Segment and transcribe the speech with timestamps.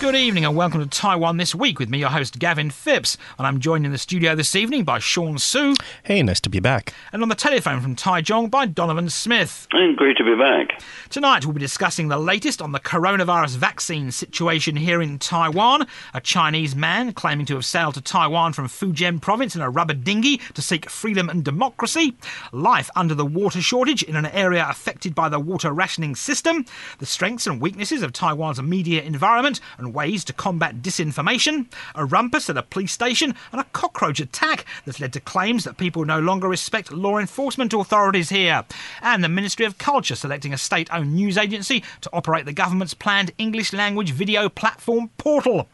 [0.00, 3.18] Good evening and welcome to Taiwan This Week with me, your host Gavin Phipps.
[3.36, 5.74] And I'm joined in the studio this evening by Sean Su.
[6.04, 6.94] Hey, nice to be back.
[7.12, 9.68] And on the telephone from Taichung by Donovan Smith.
[9.72, 10.80] And great to be back.
[11.10, 15.86] Tonight we'll be discussing the latest on the coronavirus vaccine situation here in Taiwan.
[16.14, 19.92] A Chinese man claiming to have sailed to Taiwan from Fujian province in a rubber
[19.92, 22.16] dinghy to seek freedom and democracy.
[22.52, 26.64] Life under the water shortage in an area affected by the water rationing system.
[27.00, 32.48] The strengths and weaknesses of Taiwan's media environment and ways to combat disinformation, a rumpus
[32.48, 36.20] at a police station, and a cockroach attack that's led to claims that people no
[36.20, 38.64] longer respect law enforcement authorities here,
[39.02, 42.94] and the Ministry of Culture selecting a state owned news agency to operate the government's
[42.94, 45.68] planned English language video platform portal.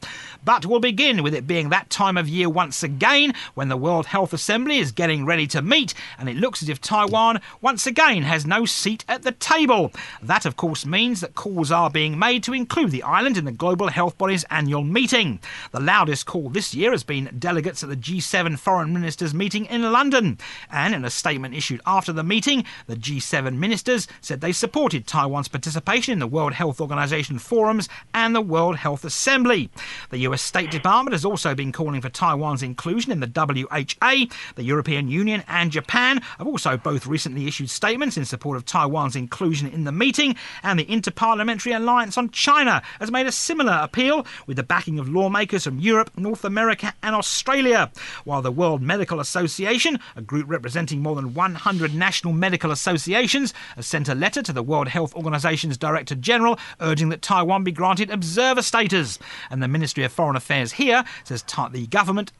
[0.47, 4.07] But we'll begin with it being that time of year once again when the World
[4.07, 8.23] Health Assembly is getting ready to meet, and it looks as if Taiwan once again
[8.23, 9.93] has no seat at the table.
[10.23, 13.51] That, of course, means that calls are being made to include the island in the
[13.51, 15.41] Global Health Body's annual meeting.
[15.73, 19.83] The loudest call this year has been delegates at the G7 foreign ministers meeting in
[19.91, 20.39] London.
[20.71, 25.49] And in a statement issued after the meeting, the G7 ministers said they supported Taiwan's
[25.49, 29.71] participation in the World Health Organization forums and the World Health Assembly.
[30.11, 34.35] The US State Department has also been calling for Taiwan's inclusion in the WHA.
[34.55, 39.17] The European Union and Japan have also both recently issued statements in support of Taiwan's
[39.17, 43.97] inclusion in the meeting, and the Interparliamentary Alliance on China has made a similar appeal
[43.97, 47.91] appeal with the backing of lawmakers from Europe, North America, and Australia.
[48.25, 53.87] While the World Medical Association, a group representing more than 100 national medical associations, has
[53.87, 58.11] sent a letter to the World Health Organization's Director General urging that Taiwan be granted
[58.11, 59.19] observer status.
[59.51, 62.33] And the Ministry of Foreign Affairs here says the government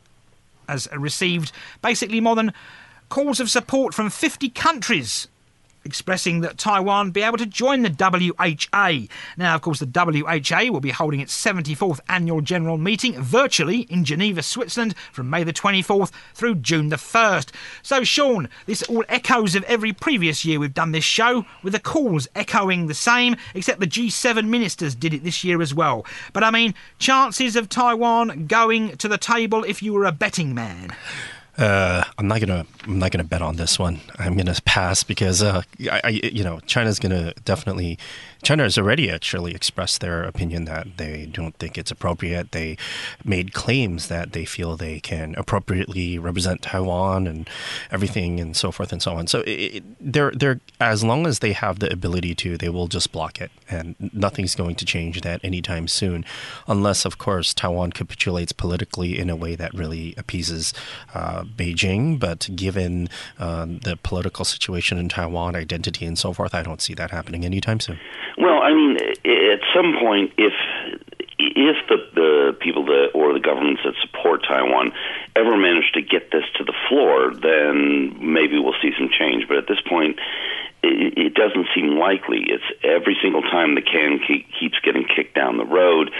[0.69, 2.53] has received basically more than
[3.09, 5.29] calls of support from 50 countries
[5.87, 9.07] expressing that Taiwan be able to join the WHA.
[9.39, 14.05] Now, of course, the WHA will be holding its 74th annual general meeting virtually in
[14.05, 17.51] Geneva, Switzerland from May the 24th through June the 1st.
[17.83, 21.81] So, Sean, this all echoes of every previous year we've done this show, with the
[21.81, 26.05] calls echoing the same, except the G7 ministers did it this year as well.
[26.33, 30.55] But I mean, chances of Taiwan going to the table if you were a betting
[30.55, 30.95] man?
[31.57, 32.67] Uh, I'm not gonna.
[32.85, 34.01] I'm not gonna bet on this one.
[34.19, 37.99] I'm gonna pass because, uh, I, I, you know, China's gonna definitely
[38.47, 42.53] China has already actually expressed their opinion that they don't think it's appropriate.
[42.53, 42.77] They
[43.25, 47.51] made claims that they feel they can appropriately represent Taiwan and
[47.91, 49.27] everything and so forth and so on.
[49.27, 53.11] So it, they're they're as long as they have the ability to, they will just
[53.11, 56.25] block it, and nothing's going to change that anytime soon,
[56.69, 60.73] unless of course Taiwan capitulates politically in a way that really appeases
[61.15, 62.19] uh, Beijing.
[62.19, 63.09] But given
[63.39, 67.45] uh, the political situation in Taiwan, identity and so forth, I don't see that happening
[67.45, 67.99] anytime soon.
[68.39, 70.53] Well, I mean, at some point, if
[71.39, 74.93] if the, the people that or the governments that support Taiwan
[75.35, 79.47] ever manage to get this to the floor, then maybe we'll see some change.
[79.49, 80.19] But at this point,
[80.83, 82.45] it, doesn't seem likely.
[82.49, 86.11] It's every single time the can keep, keeps getting kicked down the road.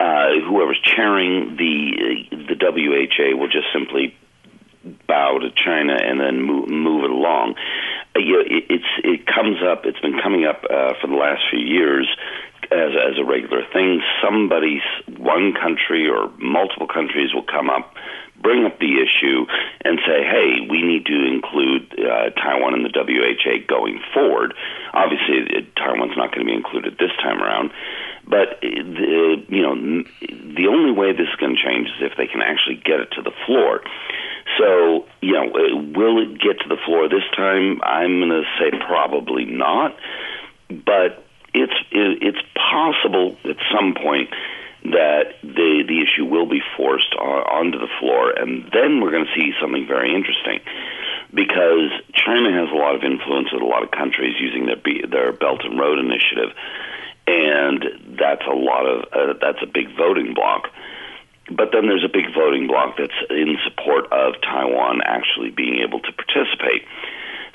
[0.00, 4.14] Uh, whoever's chairing the the WHA will just simply
[5.06, 7.54] bow to China and then move, move it along.
[8.14, 9.84] Uh, you know, it, it's it comes up.
[9.84, 12.08] It's been coming up uh, for the last few years
[12.70, 14.02] as as a regular thing.
[14.22, 14.84] Somebody's
[15.16, 17.94] one country or multiple countries will come up,
[18.40, 19.46] bring up the issue,
[19.84, 24.54] and say, "Hey, we need to include uh, Taiwan in the WHA going forward."
[24.92, 27.70] Obviously, it, Taiwan's not going to be included this time around.
[28.26, 29.74] But the, you know,
[30.56, 33.10] the only way this is going to change is if they can actually get it
[33.12, 33.82] to the floor.
[34.58, 37.80] So, you know, uh, will it get to the floor this time?
[37.82, 39.96] I'm going to say probably not,
[40.68, 41.24] but
[41.54, 44.30] it's it's possible at some point
[44.84, 49.24] that the the issue will be forced on, onto the floor, and then we're going
[49.24, 50.60] to see something very interesting
[51.32, 55.32] because China has a lot of influence with a lot of countries using their their
[55.32, 56.52] Belt and Road Initiative,
[57.26, 57.84] and
[58.18, 60.68] that's a lot of uh, that's a big voting block.
[61.50, 66.00] But then there's a big voting bloc that's in support of Taiwan actually being able
[66.00, 66.84] to participate.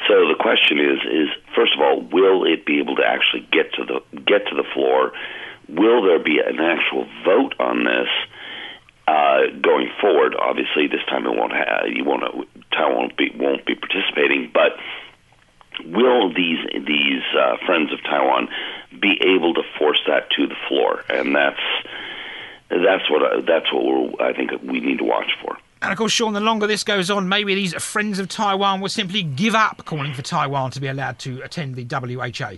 [0.08, 3.74] So the question is: is first of all, will it be able to actually get
[3.74, 5.12] to the get to the floor?
[5.68, 8.10] Will there be an actual vote on this
[9.08, 10.36] uh, going forward?
[10.36, 12.24] Obviously, this time it won't have you won't
[12.72, 14.78] Taiwan won't be won't be participating, but
[15.86, 18.50] will these these uh, friends of Taiwan
[19.00, 21.04] be able to force that to the floor?
[21.10, 21.60] And that's
[22.70, 25.58] that's what I, that's what I think we need to watch for.
[25.82, 28.90] And of course, Sean, the longer this goes on, maybe these friends of Taiwan will
[28.90, 32.58] simply give up calling for Taiwan to be allowed to attend the WHA.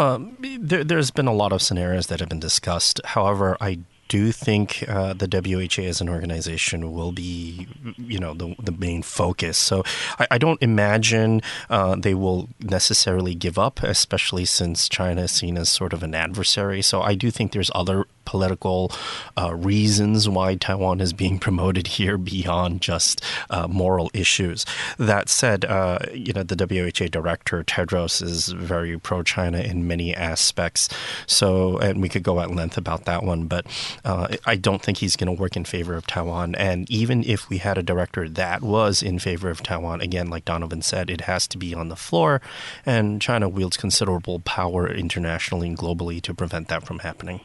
[0.00, 3.00] Um, there, there's been a lot of scenarios that have been discussed.
[3.04, 7.68] However, I do think uh, the WHA as an organization will be,
[7.98, 9.58] you know, the, the main focus.
[9.58, 9.84] So
[10.18, 15.56] I, I don't imagine uh, they will necessarily give up, especially since China is seen
[15.58, 16.82] as sort of an adversary.
[16.82, 18.92] So I do think there's other political
[19.38, 24.66] uh, reasons why Taiwan is being promoted here beyond just uh, moral issues.
[24.98, 30.88] That said, uh, you know, the WHO director Tedros is very pro-China in many aspects.
[31.26, 33.66] So, and we could go at length about that one, but
[34.04, 36.54] uh, I don't think he's going to work in favor of Taiwan.
[36.56, 40.44] And even if we had a director that was in favor of Taiwan, again, like
[40.44, 42.40] Donovan said, it has to be on the floor,
[42.84, 47.40] and China wields considerable power internationally and globally to prevent that from happening.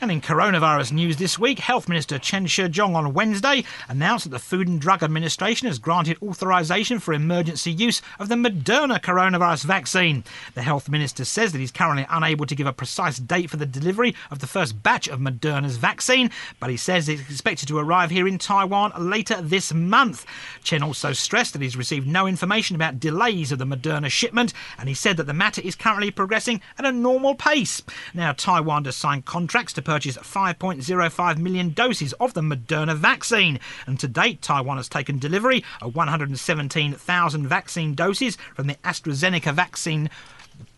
[0.00, 4.38] And in coronavirus news this week, Health Minister Chen Shih-chung on Wednesday announced that the
[4.38, 10.22] Food and Drug Administration has granted authorization for emergency use of the Moderna coronavirus vaccine.
[10.54, 13.64] The Health Minister says that he's currently unable to give a precise date for the
[13.64, 16.30] delivery of the first batch of Moderna's vaccine,
[16.60, 20.26] but he says it's expected to arrive here in Taiwan later this month.
[20.62, 24.88] Chen also stressed that he's received no information about delays of the Moderna shipment, and
[24.88, 27.82] he said that the matter is currently progressing at a normal pace.
[28.12, 33.58] Now, Taiwan has signed contracts to purchase 5.05 million doses of the Moderna vaccine.
[33.86, 40.10] And to date, Taiwan has taken delivery of 117,000 vaccine doses from the AstraZeneca vaccine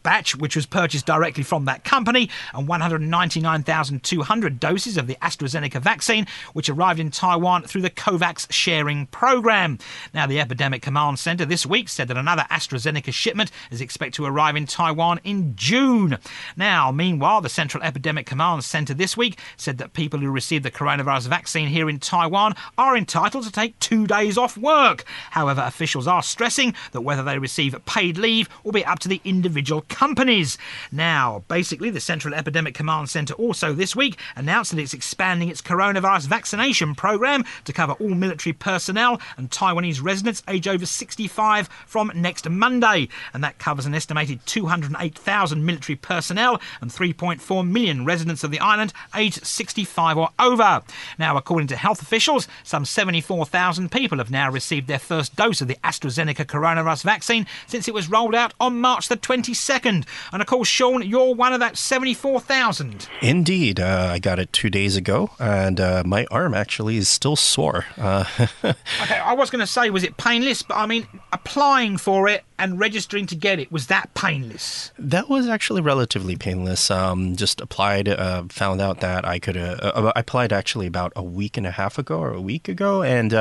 [0.07, 6.29] batch, which was purchased directly from that company, and 199,200 doses of the AstraZeneca vaccine,
[6.53, 9.79] which arrived in Taiwan through the COVAX sharing program.
[10.15, 14.27] Now, the Epidemic Command Center this week said that another AstraZeneca shipment is expected to
[14.27, 16.19] arrive in Taiwan in June.
[16.57, 20.71] Now, meanwhile, the Central Epidemic Command Center this week said that people who receive the
[20.71, 25.05] coronavirus vaccine here in Taiwan are entitled to take two days off work.
[25.33, 29.21] However, officials are stressing that whether they receive paid leave will be up to the
[29.25, 30.59] individual companies.
[30.93, 35.63] Now, basically, the Central Epidemic Command Centre also this week announced that it's expanding its
[35.63, 42.13] coronavirus vaccination program to cover all military personnel and Taiwanese residents aged over 65 from
[42.15, 43.09] next Monday.
[43.33, 48.93] And that covers an estimated 208,000 military personnel and 3.4 million residents of the island
[49.15, 50.83] aged 65 or over.
[51.19, 55.69] Now, according to health officials, some 74,000 people have now received their first dose of
[55.69, 60.07] the AstraZeneca coronavirus vaccine since it was rolled out on March the 22nd second.
[60.33, 63.09] And of course, Sean, you're one of that 74,000.
[63.23, 63.81] Indeed.
[63.81, 67.87] Uh, I got it two days ago, and uh, my arm actually is still sore.
[67.97, 68.25] Uh,
[68.65, 70.63] okay, I was going to say, was it painless?
[70.63, 74.93] But I mean, applying for it and registering to get it, was that painless?
[74.99, 76.91] That was actually relatively painless.
[76.91, 81.13] Um, just applied, uh, found out that I could, uh, uh, I applied actually about
[81.15, 83.33] a week and a half ago or a week ago, and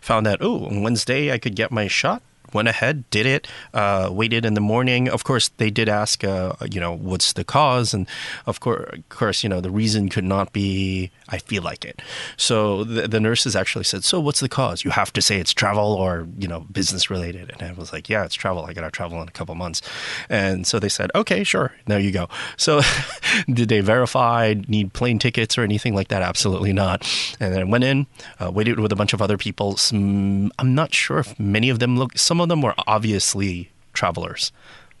[0.00, 2.22] found that, oh, on Wednesday I could get my shot
[2.52, 5.08] went ahead, did it, uh, waited in the morning.
[5.08, 8.06] Of course, they did ask, uh, you know, what's the cause, and
[8.46, 12.00] of course, of course, you know, the reason could not be I feel like it.
[12.36, 14.84] So the, the nurses actually said, "So what's the cause?
[14.84, 18.08] You have to say it's travel or you know business related." And I was like,
[18.08, 18.64] "Yeah, it's travel.
[18.64, 19.82] I got to travel in a couple months."
[20.28, 21.72] And so they said, "Okay, sure.
[21.86, 22.80] There you go." So
[23.52, 26.22] did they verify need plane tickets or anything like that?
[26.22, 27.02] Absolutely not.
[27.40, 28.06] And then I went in,
[28.38, 29.76] uh, waited with a bunch of other people.
[29.76, 32.16] Some, I'm not sure if many of them look.
[32.16, 34.52] Some of them were obviously travelers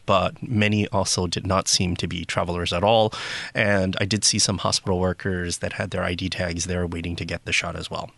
[0.06, 3.12] but many also did not seem to be travelers at all.
[3.54, 7.24] And I did see some hospital workers that had their ID tags there waiting to
[7.24, 8.10] get the shot as well.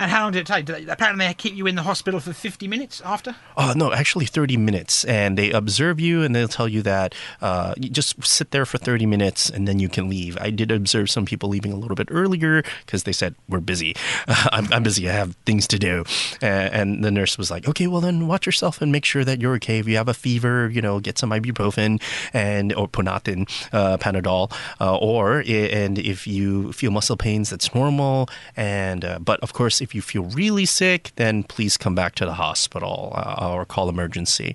[0.00, 0.64] And how long did it take?
[0.64, 3.36] Did they, apparently, they keep you in the hospital for 50 minutes after?
[3.58, 5.04] Oh, no, actually 30 minutes.
[5.04, 8.78] And they observe you and they'll tell you that uh, you just sit there for
[8.78, 10.38] 30 minutes and then you can leave.
[10.40, 13.94] I did observe some people leaving a little bit earlier because they said, We're busy.
[14.26, 15.06] I'm, I'm, busy.
[15.06, 16.04] I have things to do.
[16.40, 19.54] And, the nurse was like, Okay, well, then watch yourself and make sure that you're
[19.56, 19.80] okay.
[19.80, 22.00] If you have a fever, you know, get some ibuprofen
[22.32, 23.42] and or Ponatin,
[23.74, 24.50] uh, Panadol.
[24.80, 28.30] Uh, or, and if you feel muscle pains, that's normal.
[28.56, 32.24] And, but of course, if if you feel really sick, then please come back to
[32.24, 34.54] the hospital uh, or call emergency.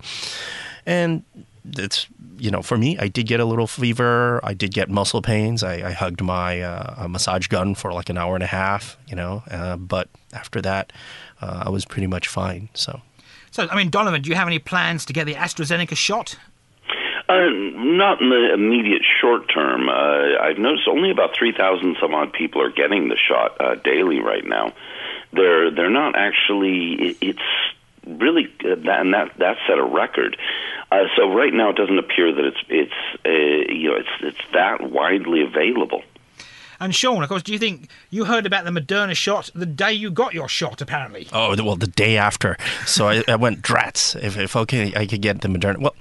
[0.85, 1.25] And
[1.77, 4.39] it's you know, for me, I did get a little fever.
[4.43, 5.63] I did get muscle pains.
[5.63, 9.15] I, I hugged my uh, massage gun for like an hour and a half, you
[9.15, 9.43] know.
[9.49, 10.93] Uh, but after that,
[11.41, 12.69] uh, I was pretty much fine.
[12.73, 13.01] So,
[13.51, 16.37] so I mean, Donovan, do you have any plans to get the AstraZeneca shot?
[17.27, 19.89] Uh, not in the immediate short term.
[19.89, 23.75] Uh, I've noticed only about three thousand some odd people are getting the shot uh,
[23.75, 24.73] daily right now
[25.35, 27.17] they're they're not actually.
[27.21, 27.39] It's
[28.05, 30.37] really uh, that and that that set a record.
[30.91, 34.51] Uh, so right now, it doesn't appear that it's it's uh, you know it's it's
[34.53, 36.03] that widely available.
[36.85, 39.91] And Sean, of course, do you think you heard about the Moderna shot the day
[39.91, 40.81] you got your shot?
[40.81, 41.27] Apparently.
[41.33, 42.57] Oh well, the day after.
[42.85, 44.15] So I, I went drats.
[44.21, 45.79] If, if okay, I could get the Moderna.
[45.79, 45.95] Well,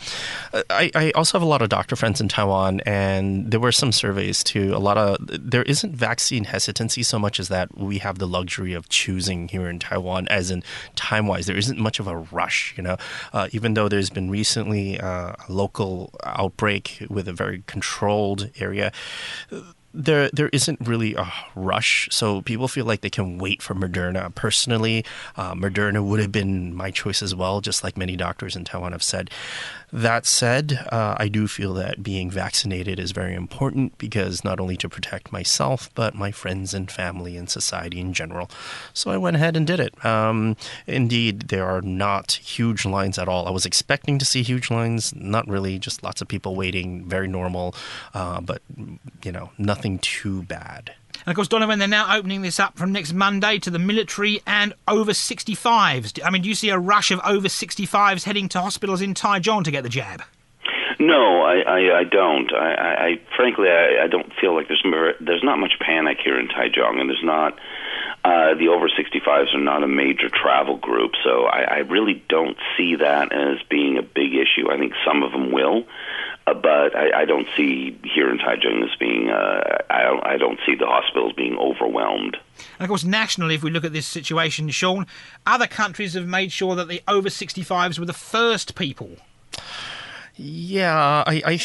[0.68, 3.92] I, I also have a lot of doctor friends in Taiwan, and there were some
[3.92, 4.74] surveys too.
[4.74, 8.74] A lot of there isn't vaccine hesitancy so much as that we have the luxury
[8.74, 10.62] of choosing here in Taiwan, as in
[10.96, 12.74] time wise, there isn't much of a rush.
[12.76, 12.96] You know,
[13.32, 18.92] uh, even though there's been recently uh, a local outbreak with a very controlled area
[19.94, 24.34] there there isn't really a rush, so people feel like they can wait for Moderna.
[24.34, 25.04] Personally,
[25.36, 28.92] uh, Moderna would have been my choice as well, just like many doctors in Taiwan
[28.92, 29.30] have said.
[29.94, 34.76] That said, uh, I do feel that being vaccinated is very important because not only
[34.78, 38.50] to protect myself, but my friends and family and society in general.
[38.92, 40.04] So I went ahead and did it.
[40.04, 40.56] Um,
[40.88, 43.46] indeed, there are not huge lines at all.
[43.46, 47.28] I was expecting to see huge lines, not really, just lots of people waiting, very
[47.28, 47.72] normal,
[48.14, 48.62] uh, but
[49.22, 50.92] you know, nothing too bad.
[51.20, 54.40] And of course, Donovan, they're now opening this up from next Monday to the military
[54.46, 56.20] and over 65s.
[56.24, 59.64] I mean, do you see a rush of over 65s heading to hospitals in Taichung
[59.64, 60.22] to get the jab?
[60.98, 62.52] No, I, I, I don't.
[62.52, 64.84] I, I, I frankly, I, I don't feel like there's
[65.20, 67.58] there's not much panic here in Taichung, and there's not
[68.24, 72.56] uh, the over 65s are not a major travel group, so I, I really don't
[72.76, 74.70] see that as being a big issue.
[74.70, 75.84] I think some of them will,
[76.46, 79.28] uh, but I, I don't see here in Taichung as being.
[79.28, 80.26] Uh, I don't.
[80.26, 82.38] I don't see the hospitals being overwhelmed.
[82.78, 85.06] And of course, nationally, if we look at this situation, Sean,
[85.44, 89.16] other countries have made sure that the over 65s were the first people
[90.36, 91.60] yeah, I, I,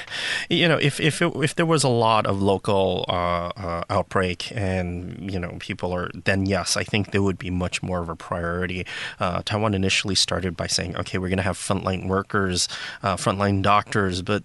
[0.50, 4.52] you know, if if it, if there was a lot of local uh, uh, outbreak
[4.54, 8.08] and you know people are, then yes, I think there would be much more of
[8.08, 8.86] a priority.
[9.18, 12.68] Uh, Taiwan initially started by saying, okay, we're going to have frontline workers,
[13.02, 14.44] uh, frontline doctors, but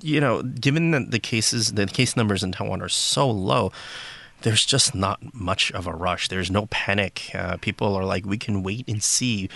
[0.00, 3.70] you know, given that the cases, the case numbers in Taiwan are so low
[4.42, 6.28] there's just not much of a rush.
[6.28, 7.30] There's no panic.
[7.34, 9.48] Uh, people are like, we can wait and see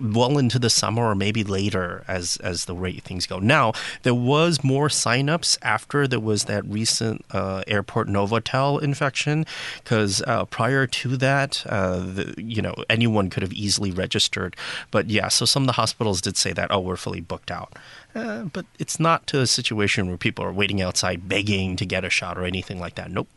[0.00, 3.38] well into the summer or maybe later as as the rate things go.
[3.38, 9.44] Now there was more signups after there was that recent uh, airport Novotel infection,
[9.82, 14.54] because uh, prior to that, uh, the, you know anyone could have easily registered.
[14.90, 17.74] But yeah, so some of the hospitals did say that oh we're fully booked out.
[18.14, 22.04] Uh, but it's not to a situation where people are waiting outside begging to get
[22.04, 23.10] a shot or anything like that.
[23.10, 23.28] Nope.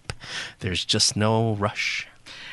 [0.60, 2.08] There's just no rush.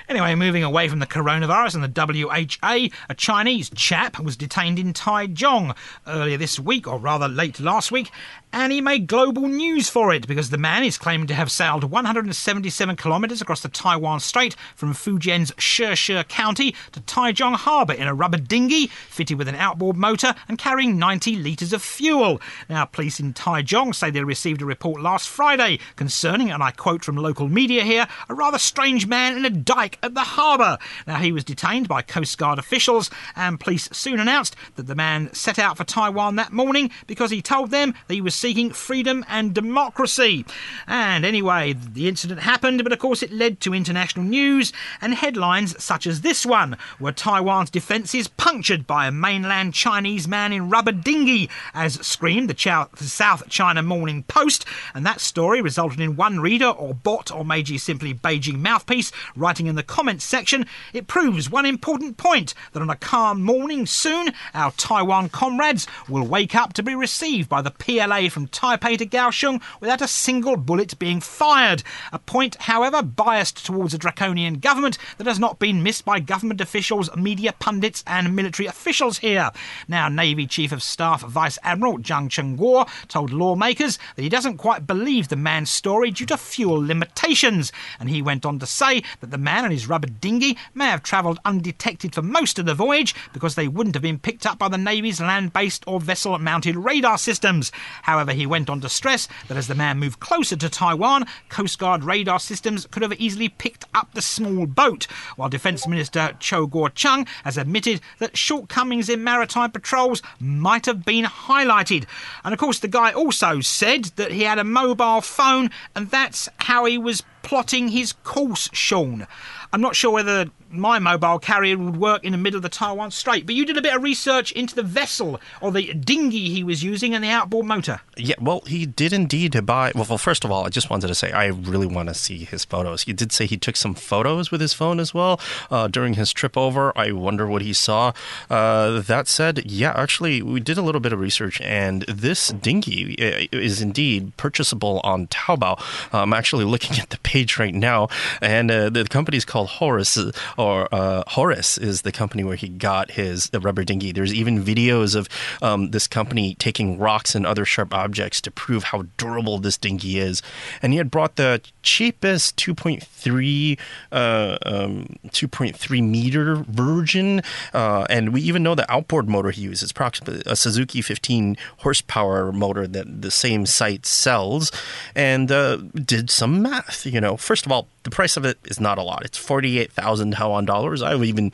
[0.08, 4.92] Anyway, moving away from the coronavirus and the WHA, a Chinese chap was detained in
[4.92, 8.10] Taichung earlier this week, or rather late last week,
[8.52, 11.84] and he made global news for it because the man is claiming to have sailed
[11.84, 18.14] 177 kilometres across the Taiwan Strait from Fujian's Sheshe County to Taichung Harbour in a
[18.14, 22.40] rubber dinghy fitted with an outboard motor and carrying 90 litres of fuel.
[22.68, 27.04] Now, police in Taichung say they received a report last Friday concerning, and I quote
[27.04, 30.78] from local media here, a rather strange man in a dike at the harbour.
[31.06, 35.30] Now, he was detained by Coast Guard officials, and police soon announced that the man
[35.34, 39.24] set out for Taiwan that morning because he told them that he was seeking freedom
[39.28, 40.46] and democracy.
[40.86, 45.82] And anyway, the incident happened, but of course it led to international news and headlines
[45.82, 50.92] such as this one, where Taiwan's defences punctured by a mainland Chinese man in rubber
[50.92, 54.64] dinghy, as screamed the South China Morning Post.
[54.94, 59.55] And that story resulted in one reader, or bot, or maybe simply Beijing mouthpiece, writing
[59.64, 64.34] in the comments section, it proves one important point that on a calm morning soon,
[64.52, 69.06] our Taiwan comrades will wake up to be received by the PLA from Taipei to
[69.06, 71.82] Kaohsiung without a single bullet being fired.
[72.12, 76.60] A point, however, biased towards a draconian government that has not been missed by government
[76.60, 79.50] officials, media pundits, and military officials here.
[79.88, 84.86] Now, Navy Chief of Staff Vice Admiral Zhang Chengguo told lawmakers that he doesn't quite
[84.86, 89.30] believe the man's story due to fuel limitations, and he went on to say that
[89.30, 93.14] the man and his rubber dinghy may have travelled undetected for most of the voyage
[93.32, 96.74] because they wouldn't have been picked up by the Navy's land based or vessel mounted
[96.74, 97.70] radar systems.
[98.02, 101.78] However, he went on to stress that as the man moved closer to Taiwan, Coast
[101.78, 105.04] Guard radar systems could have easily picked up the small boat,
[105.36, 111.24] while Defence Minister Chiu Kuo-cheng has admitted that shortcomings in maritime patrols might have been
[111.24, 112.04] highlighted.
[112.42, 116.48] And of course, the guy also said that he had a mobile phone, and that's
[116.58, 119.24] how he was plotting his course, Sean.
[119.72, 123.10] I'm not sure whether my mobile carrier would work in the middle of the Taiwan
[123.10, 123.46] Strait.
[123.46, 126.82] But you did a bit of research into the vessel or the dinghy he was
[126.82, 128.00] using and the outboard motor.
[128.16, 129.92] Yeah, well, he did indeed buy.
[129.94, 132.44] Well, well, first of all, I just wanted to say I really want to see
[132.44, 133.02] his photos.
[133.02, 136.32] He did say he took some photos with his phone as well uh, during his
[136.32, 136.92] trip over.
[136.96, 138.12] I wonder what he saw.
[138.50, 143.16] Uh, that said, yeah, actually, we did a little bit of research, and this dinghy
[143.18, 145.80] uh, is indeed purchasable on Taobao.
[146.12, 148.08] I'm actually looking at the page right now,
[148.40, 150.18] and uh, the company is called Horace
[150.58, 154.12] or uh, Horace is the company where he got his rubber dinghy.
[154.12, 155.30] There's even videos of
[155.62, 160.18] um, this company taking rocks and other sharp objects to prove how durable this dinghy
[160.18, 160.42] is.
[160.82, 163.78] And he had brought the cheapest 2.3
[164.12, 167.40] uh, um, 2.3 meter version,
[167.72, 169.90] uh, and we even know the outboard motor he uses.
[169.90, 174.70] Approximately a Suzuki 15 horsepower motor that the same site sells,
[175.14, 177.06] and uh, did some math.
[177.06, 179.24] You know, first of all, the price of it is not a lot.
[179.24, 181.02] It's forty eight thousand Taiwan dollars.
[181.02, 181.50] I even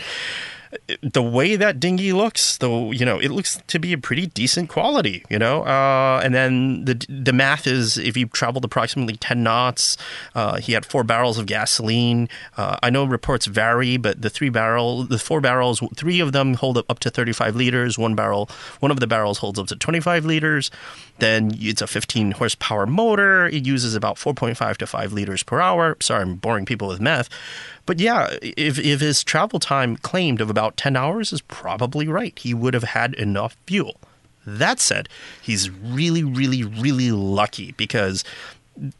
[1.02, 4.68] the way that dinghy looks, though, you know, it looks to be a pretty decent
[4.68, 5.64] quality, you know.
[5.64, 9.96] Uh, and then the the math is if you traveled approximately ten knots,
[10.34, 12.28] uh, he had four barrels of gasoline.
[12.56, 16.54] Uh, I know reports vary, but the three barrel, the four barrels, three of them
[16.54, 17.98] hold up, to thirty five liters.
[17.98, 18.48] One barrel,
[18.80, 20.70] one of the barrels holds up to twenty five liters.
[21.18, 23.46] Then it's a fifteen horsepower motor.
[23.46, 25.96] It uses about four point five to five liters per hour.
[26.00, 27.28] Sorry, I'm boring people with math.
[27.86, 32.38] But yeah, if, if his travel time claimed of about 10 hours is probably right.
[32.38, 33.96] He would have had enough fuel.
[34.46, 35.08] That said,
[35.40, 38.24] he's really, really, really lucky because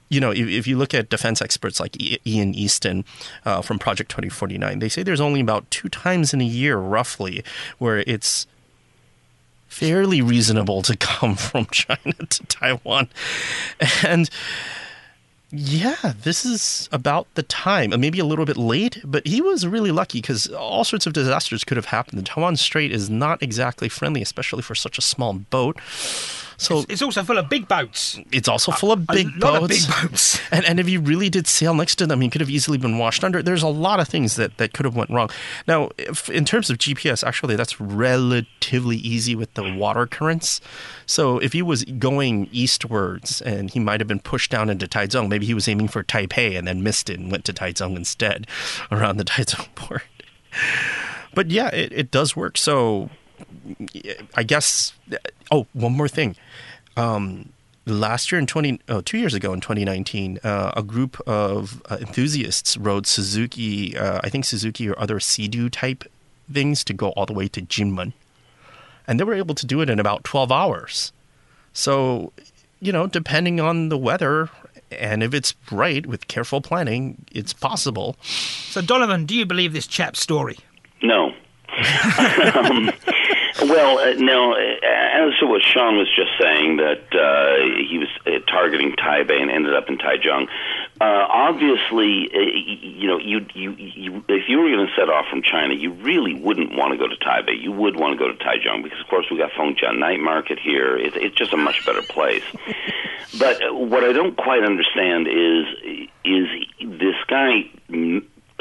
[0.09, 1.97] you know, if, if, you look at defense experts like
[2.27, 3.07] Ian Easton
[3.47, 7.43] uh, from Project 2049, they say there's only about two times in a year, roughly,
[7.79, 8.47] where it's
[9.69, 13.09] fairly reasonable to come from China to Taiwan.
[14.05, 14.29] And
[15.55, 17.93] yeah, this is about the time.
[17.93, 21.13] Uh, maybe a little bit late, but he was really lucky because all sorts of
[21.13, 22.19] disasters could have happened.
[22.19, 25.79] The Taiwan Strait is not exactly friendly, especially for such a small boat.
[26.63, 28.21] So it's, it's, also full of big boats.
[28.31, 29.43] It's also full of big a boats.
[29.43, 30.41] Lot of big boats.
[30.53, 32.99] And and if you really did sail next to them, you could have easily been
[32.99, 33.43] washed under.
[33.43, 35.31] There's a lot of things that, that could have went wrong.
[35.67, 40.61] Now, if, in terms of GPS, actually, that's relatively easy with the water currents.
[41.07, 45.29] So if he was going eastwards and he might have been pushed down into Taichung,
[45.29, 48.47] maybe he was aiming for Taipei and then missed it and went to Taichung instead
[48.93, 50.03] around the Taichung port.
[51.35, 52.59] But yeah, it, it does work.
[52.59, 53.09] So
[54.35, 54.93] I guess.
[55.53, 56.35] Oh, one more thing.
[56.97, 57.53] Um,
[57.87, 61.97] last year in 20 oh, two years ago in 2019 uh, a group of uh,
[62.01, 66.05] enthusiasts rode suzuki uh, i think suzuki or other sea-doo type
[66.53, 68.13] things to go all the way to jinmen
[69.07, 71.13] and they were able to do it in about 12 hours.
[71.73, 72.33] So
[72.81, 74.51] you know depending on the weather
[74.91, 78.17] and if it's right with careful planning it's possible.
[78.23, 80.59] So donovan do you believe this chap's story?
[81.03, 81.33] No.
[82.55, 82.93] Um,
[83.61, 88.09] well, uh, no, uh, as to what Sean was just saying, that uh, he was
[88.27, 90.49] uh, targeting Taipei and ended up in Taichung.
[91.01, 95.27] Uh, obviously, uh, you know, you, you, you, if you were going to set off
[95.29, 97.61] from China, you really wouldn't want to go to Taipei.
[97.61, 100.59] You would want to go to Taichung because, of course, we got Fengjia Night Market
[100.59, 100.97] here.
[100.97, 102.45] It, it's just a much better place.
[103.39, 106.47] but what I don't quite understand is is
[106.81, 107.65] this guy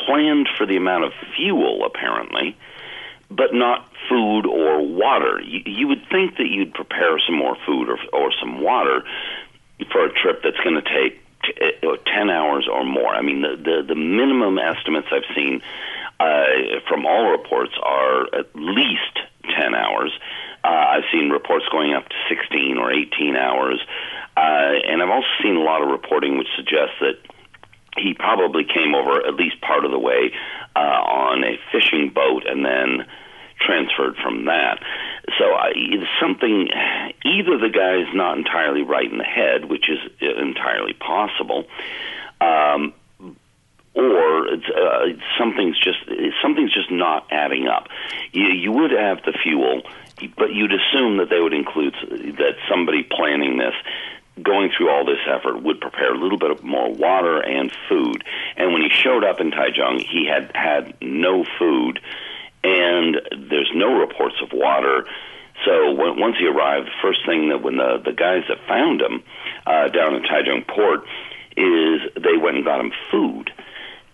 [0.05, 2.57] planned for the amount of fuel, apparently,
[3.29, 5.41] but not food or water.
[5.41, 9.03] You, you would think that you'd prepare some more food or, or some water
[9.91, 13.13] for a trip that's going to take t- uh, 10 hours or more.
[13.13, 15.61] I mean, the, the, the minimum estimates I've seen
[16.19, 19.19] uh, from all reports are at least
[19.57, 20.11] 10 hours.
[20.63, 23.79] Uh, I've seen reports going up to 16 or 18 hours.
[24.37, 27.17] Uh, and I've also seen a lot of reporting which suggests that
[27.97, 30.31] he probably came over at least part of the way
[30.75, 33.05] uh, on a fishing boat and then
[33.65, 34.79] transferred from that.
[35.37, 36.67] So I, it's something.
[37.23, 41.65] Either the guy's not entirely right in the head, which is entirely possible,
[42.41, 42.93] um,
[43.93, 45.05] or it's, uh,
[45.37, 45.99] something's just
[46.41, 47.87] something's just not adding up.
[48.31, 49.83] You, you would have the fuel,
[50.37, 51.93] but you'd assume that they would include
[52.37, 53.75] that somebody planning this
[54.41, 58.23] going through all this effort would prepare a little bit more water and food.
[58.55, 61.99] And when he showed up in Taichung, he had had no food
[62.63, 63.15] and
[63.49, 65.05] there's no reports of water.
[65.65, 69.01] So when, once he arrived, the first thing that when the the guys that found
[69.01, 69.23] him
[69.65, 71.05] uh, down in Taichung Port
[71.57, 73.51] is they went and got him food,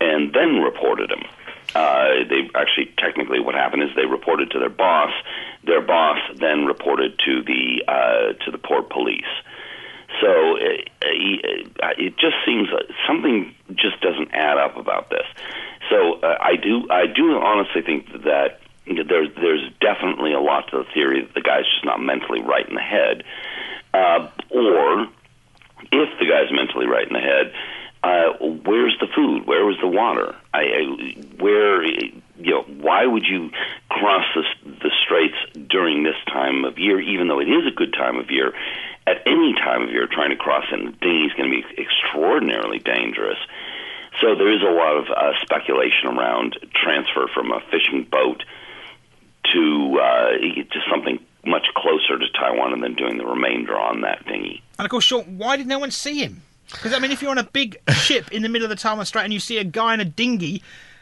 [0.01, 1.23] and then reported him.
[1.75, 5.11] Uh, they actually technically what happened is they reported to their boss.
[5.63, 9.25] Their boss then reported to the uh, to the port police.
[10.21, 15.25] So it, uh, uh, it just seems like something just doesn't add up about this.
[15.89, 20.77] So uh, I do I do honestly think that there's there's definitely a lot to
[20.79, 23.23] the theory that the guy's just not mentally right in the head,
[23.93, 25.07] uh, or
[25.91, 27.53] if the guy's mentally right in the head,
[28.03, 29.45] uh, where's the food?
[29.45, 30.35] Where was the water?
[30.53, 33.49] I, I where you know why would you
[33.89, 34.43] cross the,
[34.83, 35.35] the straits
[35.67, 38.53] during this time of year, even though it is a good time of year?
[39.07, 41.81] At any time of year, trying to cross in the dinghy is going to be
[41.81, 43.39] extraordinarily dangerous.
[44.19, 48.43] So there is a lot of uh, speculation around transfer from a fishing boat
[49.53, 54.25] to uh, to something much closer to Taiwan and then doing the remainder on that
[54.25, 54.61] dinghy.
[54.77, 56.41] And of course, Sean, why did no one see him?
[56.71, 59.05] Because I mean, if you're on a big ship in the middle of the Taiwan
[59.05, 60.61] Strait and you see a guy in a dinghy,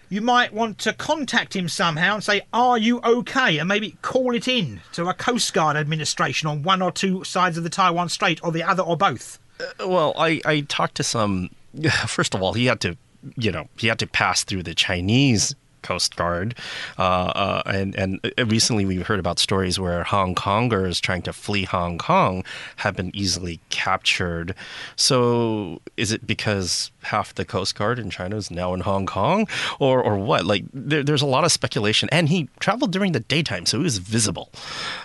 [0.10, 4.36] you might want to contact him somehow and say, "Are you okay?" and maybe call
[4.36, 8.10] it in to a Coast Guard administration on one or two sides of the Taiwan
[8.10, 9.40] Strait, or the other, or both.
[9.60, 11.50] Uh, well, I I talked to some.
[12.08, 12.98] First of all, he had to,
[13.36, 16.56] you know, he had to pass through the Chinese Coast Guard.
[16.98, 21.64] Uh, uh, and, and recently we've heard about stories where Hong Kongers trying to flee
[21.64, 22.44] Hong Kong
[22.78, 24.56] have been easily captured.
[24.96, 29.48] So is it because half the Coast Guard in China is now in Hong Kong
[29.80, 30.46] or, or what?
[30.46, 32.10] Like there, there's a lot of speculation.
[32.12, 34.52] And he traveled during the daytime, so he was visible.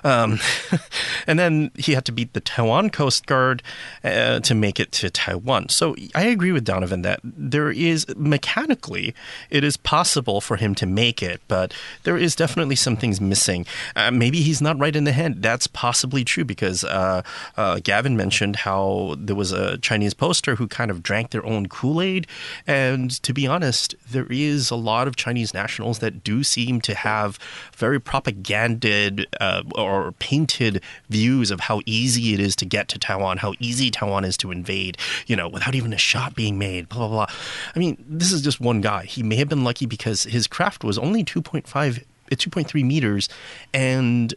[0.05, 0.39] Um,
[1.27, 3.63] and then he had to beat the Taiwan Coast Guard
[4.05, 5.69] uh, to make it to Taiwan.
[5.69, 9.15] So I agree with Donovan that there is mechanically,
[9.51, 13.67] it is possible for him to make it, but there is definitely some things missing.
[13.95, 15.43] Uh, maybe he's not right in the head.
[15.43, 17.23] That's possibly true because uh,
[17.57, 21.67] uh, Gavin mentioned how there was a Chinese poster who kind of drank their own
[21.91, 22.27] Kool Aid.
[22.67, 26.95] And to be honest, there is a lot of Chinese nationals that do seem to
[26.95, 27.39] have
[27.77, 33.39] very propaganded uh, or painted views of how easy it is to get to Taiwan,
[33.39, 37.09] how easy Taiwan is to invade, you know, without even a shot being made, blah,
[37.09, 37.37] blah, blah.
[37.75, 39.05] I mean, this is just one guy.
[39.05, 41.67] He may have been lucky because his craft was only 2.5,
[41.99, 43.29] uh, 2.3 meters,
[43.75, 44.33] and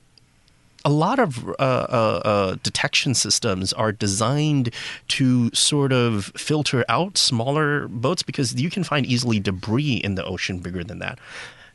[0.85, 4.73] a lot of uh, uh, uh, detection systems are designed
[5.07, 10.25] to sort of filter out smaller boats because you can find easily debris in the
[10.25, 11.19] ocean bigger than that.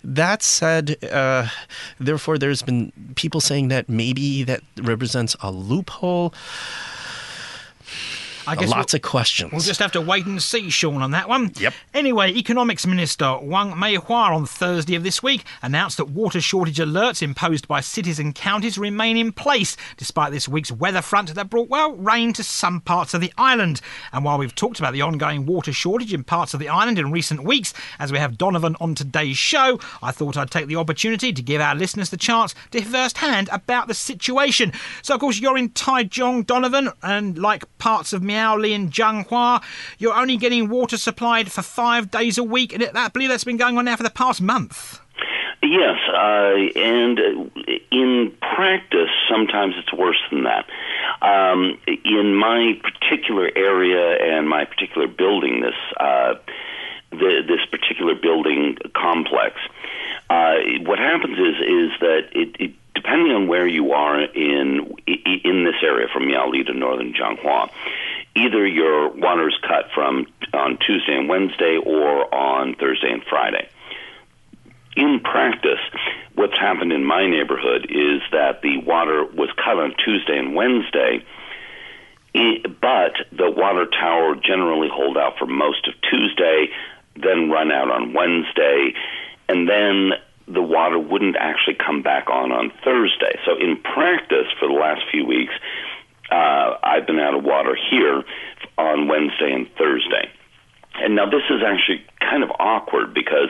[0.05, 1.49] That said, uh,
[1.99, 6.33] therefore, there's been people saying that maybe that represents a loophole.
[8.49, 9.53] I guess lots we'll, of questions.
[9.53, 11.53] We'll just have to wait and see, Sean, on that one.
[11.59, 11.75] Yep.
[11.93, 17.23] Anyway, Economics Minister Wang Meihua on Thursday of this week announced that water shortage alerts
[17.23, 21.69] imposed by cities and counties remain in place, despite this week's weather front that brought,
[21.69, 23.81] well, rain to some parts of the island.
[24.13, 27.11] And while we've talked about the ongoing water shortage in parts of the island in
[27.11, 31.33] recent weeks, as we have Donovan on today's show, I thought I'd take the opportunity
[31.33, 34.73] to give our listeners the chance to hear firsthand about the situation.
[35.03, 39.63] So, of course, you're in Taichung, Donovan, and like parts of Myanmar, Miaoli and Changhua.
[39.99, 43.57] You're only getting water supplied for five days a week, and I believe that's been
[43.57, 45.01] going on now for the past month.
[45.61, 47.19] Yes, uh, and
[47.91, 50.67] in practice, sometimes it's worse than that.
[51.21, 56.35] Um, in my particular area and my particular building, this uh,
[57.11, 59.57] the, this particular building complex,
[60.31, 65.65] uh, what happens is is that it, it, depending on where you are in in
[65.65, 67.69] this area, from Miaoli to northern Changhua,
[68.37, 73.69] either your waters cut from on Tuesday and Wednesday or on Thursday and Friday.
[74.97, 75.81] In practice,
[76.35, 81.25] what's happened in my neighborhood is that the water was cut on Tuesday and Wednesday,
[82.35, 86.69] but the water tower generally hold out for most of Tuesday,
[87.17, 88.95] then run out on Wednesday,
[89.49, 90.13] and then
[90.47, 93.39] the water wouldn't actually come back on on Thursday.
[93.45, 95.53] So in practice, for the last few weeks,
[96.31, 98.23] uh, I've been out of water here
[98.77, 100.31] on Wednesday and Thursday.
[101.01, 103.49] And now this is actually kind of awkward because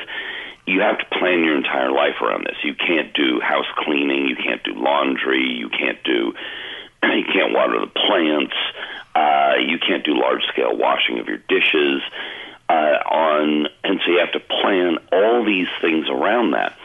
[0.66, 2.56] you have to plan your entire life around this.
[2.62, 6.34] You can't do house cleaning, you can't do laundry, you can't do
[7.02, 8.54] you can't water the plants,
[9.14, 12.02] uh, you can't do large scale washing of your dishes.
[12.68, 16.76] Uh, on and so you have to plan all these things around that.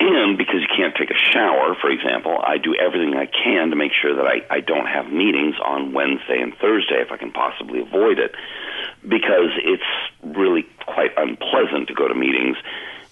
[0.00, 3.76] And because you can't take a shower, for example, I do everything I can to
[3.76, 7.30] make sure that I, I don't have meetings on Wednesday and Thursday if I can
[7.30, 8.34] possibly avoid it,
[9.02, 9.90] because it's
[10.22, 12.56] really quite unpleasant to go to meetings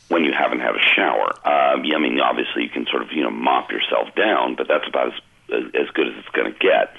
[0.09, 1.33] when you haven't had a shower.
[1.45, 4.87] Uh, I mean, obviously you can sort of you know mop yourself down, but that's
[4.87, 6.95] about as as good as it's going to get.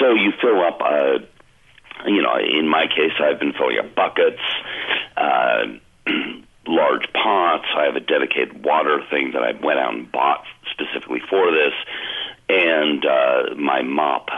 [0.00, 0.80] So you fill up.
[0.80, 1.18] Uh,
[2.04, 4.42] you know, in my case, I've been filling up buckets.
[5.16, 5.78] Uh,
[6.66, 7.66] large pots.
[7.76, 11.74] I have a dedicated water thing that I went out and bought specifically for this,
[12.48, 14.28] and uh, my mop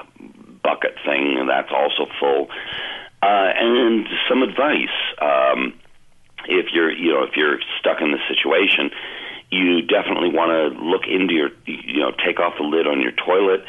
[0.62, 2.48] bucket thing that's also full.
[3.22, 4.94] Uh, and some advice.
[5.20, 5.74] Um,
[6.46, 8.90] if you're you know if you're stuck in this situation,
[9.50, 13.12] you definitely want to look into your you know take off the lid on your
[13.12, 13.64] toilet,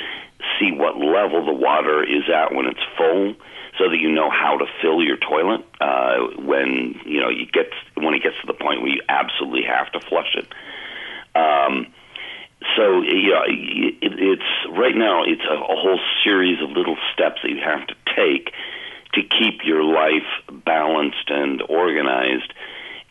[0.60, 3.36] see what level the water is at when it's full,
[3.77, 7.67] so that you know how to fill your toilet uh, when you know you get
[7.95, 10.47] when it gets to the point where you absolutely have to flush it.
[11.36, 11.88] Um,
[12.75, 17.49] so yeah, it, it's right now it's a, a whole series of little steps that
[17.49, 18.51] you have to take
[19.13, 20.27] to keep your life
[20.65, 22.53] balanced and organized.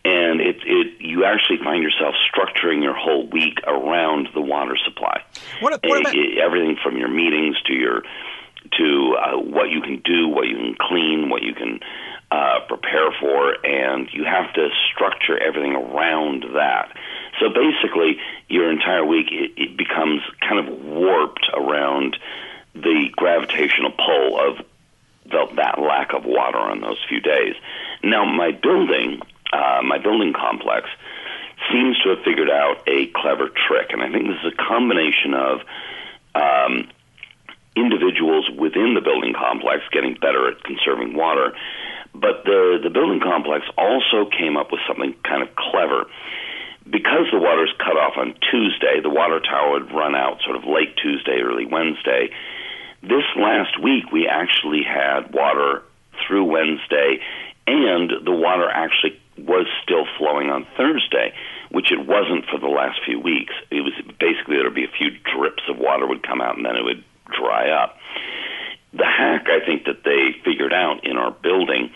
[0.05, 5.23] And it, it, you actually find yourself structuring your whole week around the water supply.
[5.61, 8.03] What, what about- everything from your meetings to your
[8.77, 11.81] to uh, what you can do, what you can clean, what you can
[12.31, 16.95] uh, prepare for, and you have to structure everything around that.
[17.41, 22.19] So basically, your entire week it, it becomes kind of warped around
[22.75, 24.67] the gravitational pull of
[25.25, 27.55] the, that lack of water on those few days.
[28.03, 29.21] Now, my building,
[29.53, 30.89] uh, my building complex,
[31.73, 35.35] seems to have figured out a clever trick, and I think this is a combination
[35.35, 35.61] of
[36.35, 36.89] um,
[37.79, 41.55] individuals within the building complex getting better at conserving water,
[42.15, 46.07] but the the building complex also came up with something kind of clever.
[46.89, 50.65] Because the water's cut off on Tuesday, the water tower would run out sort of
[50.65, 52.31] late Tuesday, early Wednesday.
[53.03, 55.83] This last week, we actually had water
[56.27, 57.21] through Wednesday,
[57.67, 61.33] and the water actually was still flowing on Thursday,
[61.71, 63.53] which it wasn't for the last few weeks.
[63.71, 66.77] It was basically there'd be a few drips of water would come out, and then
[66.77, 67.97] it would dry up.
[68.93, 71.91] The hack I think that they figured out in our building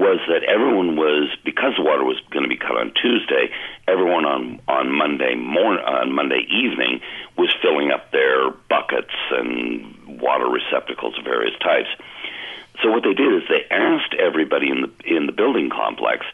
[0.00, 3.52] was that everyone was because the water was going to be cut on Tuesday.
[3.86, 7.00] Everyone on on Monday morning, on Monday evening,
[7.36, 11.90] was filling up their buckets and water receptacles of various types.
[12.82, 16.24] So what they did is they asked everybody in the in the building complex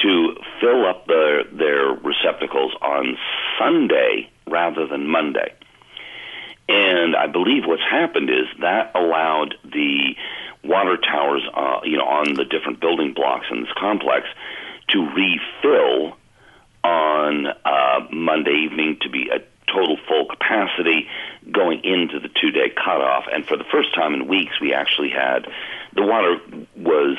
[0.00, 3.18] to fill up their their receptacles on
[3.58, 5.52] Sunday rather than Monday.
[6.68, 10.14] And I believe what's happened is that allowed the
[10.62, 14.26] water towers, uh, you know, on the different building blocks in this complex
[14.88, 16.16] to refill
[16.82, 19.40] on uh, Monday evening to be a
[19.72, 21.08] total full capacity
[21.50, 23.24] going into the two day cutoff.
[23.32, 25.46] And for the first time in weeks, we actually had
[25.94, 26.40] the water
[26.76, 27.18] was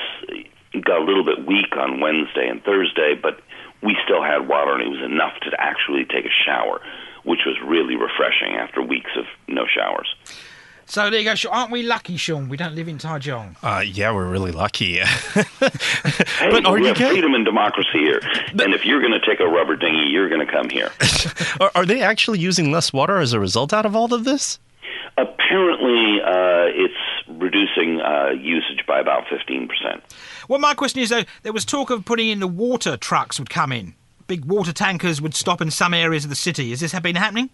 [0.84, 3.39] got a little bit weak on Wednesday and Thursday, but
[3.81, 6.81] we still had water and it was enough to actually take a shower,
[7.26, 10.08] which was really refreshing after weeks of no showers.
[10.88, 11.50] So there you go.
[11.50, 12.48] Aren't we lucky, Sean?
[12.48, 13.56] We don't live in Taichung.
[13.64, 15.00] Uh, yeah, we're really lucky.
[16.38, 18.20] Hey, but are we you have getting, freedom and democracy here.
[18.60, 20.92] and if you're going to take a rubber dinghy, you're going to come here.
[21.60, 24.60] are, are they actually using less water as a result out of all of this?
[25.18, 26.94] Apparently, uh, it's
[27.40, 29.70] reducing uh, usage by about 15%.
[30.50, 33.50] Well, my question is, though, there was talk of putting in the water trucks would
[33.50, 33.96] come in.
[34.28, 36.72] Big water tankers would stop in some areas of the city.
[36.72, 37.50] Is this been happening?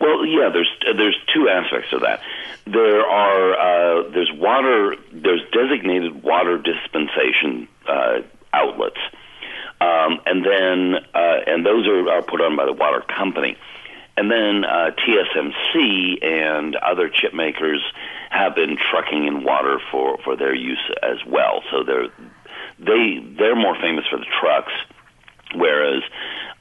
[0.00, 2.20] Well, yeah, there's there's two aspects of that.
[2.66, 8.20] There are uh, there's water there's designated water dispensation uh,
[8.52, 9.00] outlets,
[9.80, 13.56] um, and then uh, and those are, are put on by the water company,
[14.16, 17.82] and then uh, TSMC and other chip makers
[18.30, 21.62] have been trucking in water for, for their use as well.
[21.70, 22.08] So they're
[22.78, 24.72] they they're more famous for the trucks
[25.54, 26.02] whereas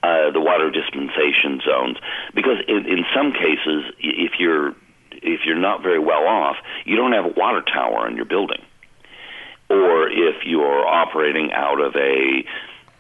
[0.04, 1.98] uh, the water dispensation zones,
[2.36, 4.76] because in, in some cases, if you're
[5.12, 8.62] if you're not very well off, you don't have a water tower in your building,
[9.70, 12.44] or if you're operating out of a,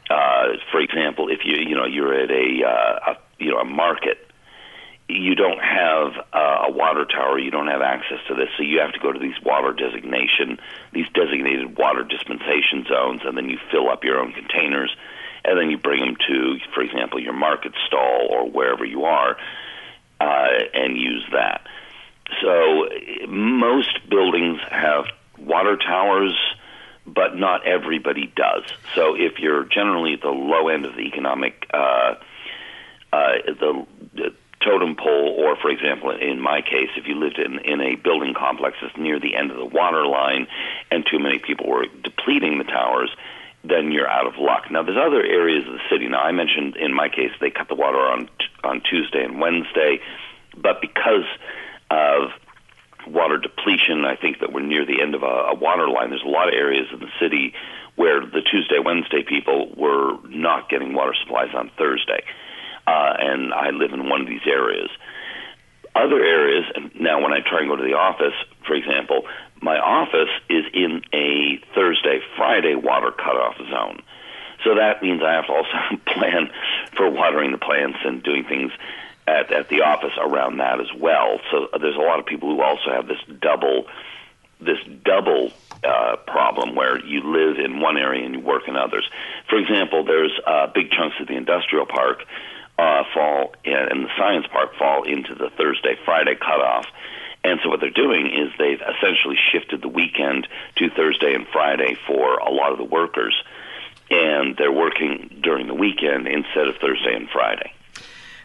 [0.09, 3.65] uh, for example, if you you know you're at a, uh, a you know a
[3.65, 4.17] market.
[5.09, 7.37] You don't have uh, a water tower.
[7.37, 10.57] You don't have access to this, so you have to go to these water designation,
[10.93, 14.95] these designated water dispensation zones, and then you fill up your own containers
[15.45, 19.37] and then you bring them to, for example, your market stall or wherever you are,
[20.19, 21.65] uh, and use that.
[22.41, 22.89] So
[23.27, 25.05] most buildings have
[25.37, 26.35] water towers,
[27.05, 28.63] but not everybody does.
[28.95, 32.15] So if you're generally at the low end of the economic, uh,
[33.11, 37.59] uh, the, the totem pole, or for example, in my case, if you lived in,
[37.59, 40.47] in a building complex that's near the end of the water line
[40.89, 43.13] and too many people were depleting the towers,
[43.63, 44.69] then you're out of luck.
[44.69, 46.07] Now, there's other areas of the city.
[46.07, 48.29] Now, I mentioned in my case they cut the water on
[48.63, 49.99] on Tuesday and Wednesday,
[50.55, 51.27] but because
[51.91, 52.31] of
[53.07, 56.09] water depletion, I think that we're near the end of a, a water line.
[56.09, 57.53] There's a lot of areas in the city
[57.95, 62.23] where the Tuesday, Wednesday people were not getting water supplies on Thursday,
[62.87, 64.89] uh, and I live in one of these areas.
[65.95, 68.33] Other areas, and now when I try and go to the office,
[68.65, 69.23] for example,
[69.63, 74.03] my office is in a Thursday, Friday water cutoff zone.
[74.63, 76.51] So that means I have to also plan
[76.95, 78.71] for watering the plants and doing things
[79.27, 81.39] at, at the office around that as well.
[81.49, 83.85] So there's a lot of people who also have this double
[84.59, 85.51] this double
[85.83, 89.09] uh, problem where you live in one area and you work in others.
[89.49, 92.23] For example, there's uh, big chunks of the industrial park
[92.79, 96.85] uh, fall in, and the science park fall into the Thursday Friday cutoff.
[97.43, 101.97] And so what they're doing is they've essentially shifted the weekend to Thursday and Friday
[102.07, 103.35] for a lot of the workers,
[104.09, 107.73] and they're working during the weekend instead of Thursday and Friday.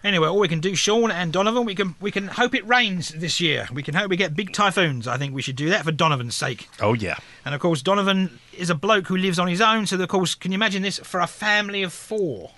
[0.05, 3.09] Anyway, all we can do, Sean and Donovan, we can we can hope it rains
[3.11, 3.69] this year.
[3.73, 5.09] We can hope we get big typhoons.
[5.09, 6.69] I think we should do that for Donovan's sake.
[6.81, 7.17] Oh yeah.
[7.45, 9.87] And of course, Donovan is a bloke who lives on his own.
[9.87, 12.51] So of course, can you imagine this for a family of four?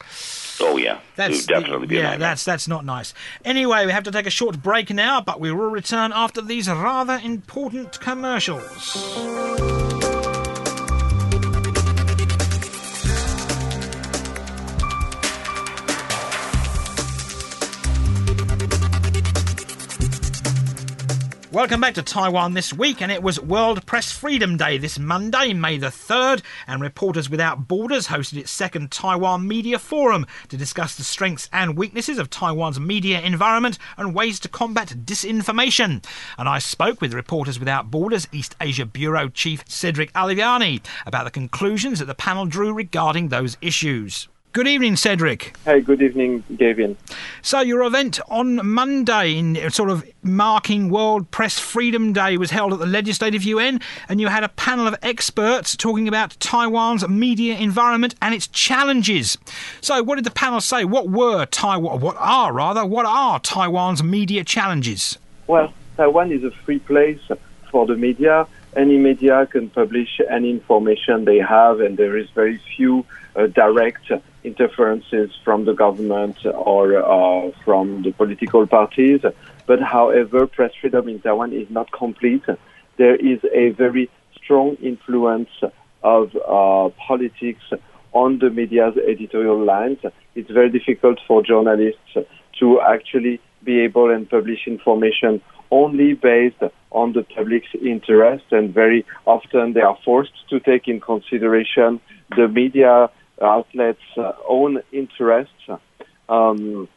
[0.61, 2.16] Oh yeah, that's definitely be yeah.
[2.16, 3.14] That's that's not nice.
[3.44, 6.68] Anyway, we have to take a short break now, but we will return after these
[6.68, 9.79] rather important commercials.
[21.52, 25.52] Welcome back to Taiwan this week, and it was World Press Freedom Day this Monday,
[25.52, 30.94] May the 3rd, and Reporters Without Borders hosted its second Taiwan Media Forum to discuss
[30.94, 36.04] the strengths and weaknesses of Taiwan's media environment and ways to combat disinformation.
[36.38, 41.32] And I spoke with Reporters Without Borders East Asia Bureau Chief Cedric Alviani about the
[41.32, 44.28] conclusions that the panel drew regarding those issues.
[44.52, 45.56] Good evening, Cedric.
[45.64, 46.96] Hey, good evening, Gavin.
[47.40, 52.72] So, your event on Monday, in sort of marking World Press Freedom Day, was held
[52.72, 57.56] at the Legislative Yuan, and you had a panel of experts talking about Taiwan's media
[57.58, 59.38] environment and its challenges.
[59.80, 60.84] So, what did the panel say?
[60.84, 62.00] What were Taiwan?
[62.00, 62.84] What are rather?
[62.84, 65.16] What are Taiwan's media challenges?
[65.46, 67.20] Well, Taiwan is a free place
[67.70, 68.48] for the media.
[68.74, 74.10] Any media can publish any information they have, and there is very few uh, direct
[74.44, 79.20] interferences from the government or uh, from the political parties.
[79.66, 82.44] But however, press freedom in Taiwan is not complete.
[82.96, 85.50] There is a very strong influence
[86.03, 87.62] of uh, politics
[88.12, 89.98] on the media's editorial lines.
[90.35, 92.16] It's very difficult for journalists
[92.59, 99.07] to actually be able and publish information only based on the public's interest, and very
[99.24, 102.00] often they are forced to take in consideration
[102.37, 103.09] the media
[103.40, 105.68] outlets' uh, own interests.
[106.29, 106.88] Um,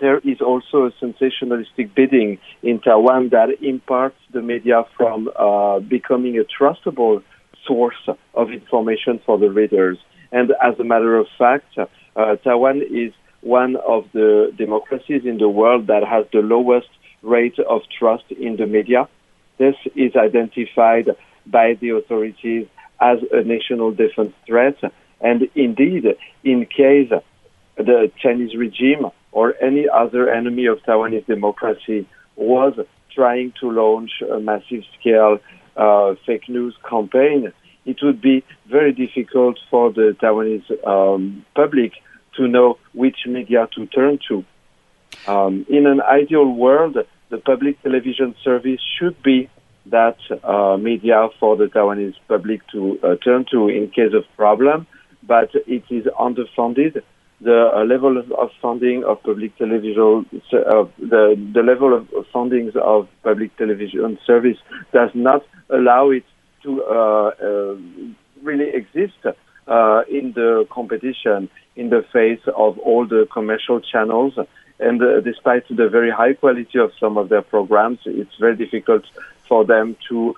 [0.00, 6.38] there is also a sensationalistic bidding in Taiwan that imparts the media from uh, becoming
[6.38, 7.22] a trustable
[7.66, 9.98] source of information for the readers.
[10.30, 15.48] And as a matter of fact, uh, Taiwan is one of the democracies in the
[15.48, 16.88] world that has the lowest
[17.22, 19.08] rate of trust in the media.
[19.58, 21.08] This is identified
[21.46, 22.66] by the authorities
[23.00, 24.76] as a national defense threat
[25.20, 27.10] and indeed, in case
[27.76, 32.74] the Chinese regime or any other enemy of Taiwanese democracy was
[33.14, 35.38] trying to launch a massive scale
[35.76, 37.52] uh, fake news campaign,
[37.84, 41.92] it would be very difficult for the Taiwanese um, public
[42.36, 44.44] to know which media to turn to.
[45.26, 46.96] Um, in an ideal world,
[47.30, 49.48] the public television service should be
[49.86, 54.86] that uh, media for the Taiwanese public to uh, turn to in case of problem
[55.28, 57.02] but it is underfunded.
[57.40, 63.06] The uh, level of funding of public television, uh, the, the level of fundings of
[63.22, 64.56] public television service
[64.92, 66.24] does not allow it
[66.64, 67.76] to uh, uh
[68.42, 74.34] really exist uh, in the competition in the face of all the commercial channels.
[74.80, 79.04] And uh, despite the very high quality of some of their programs, it's very difficult
[79.48, 80.34] for them to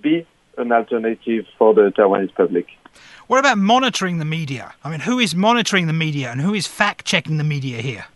[0.00, 2.66] be an alternative for the Taiwanese public.
[3.26, 4.74] What about monitoring the media?
[4.84, 8.06] I mean, who is monitoring the media and who is fact checking the media here?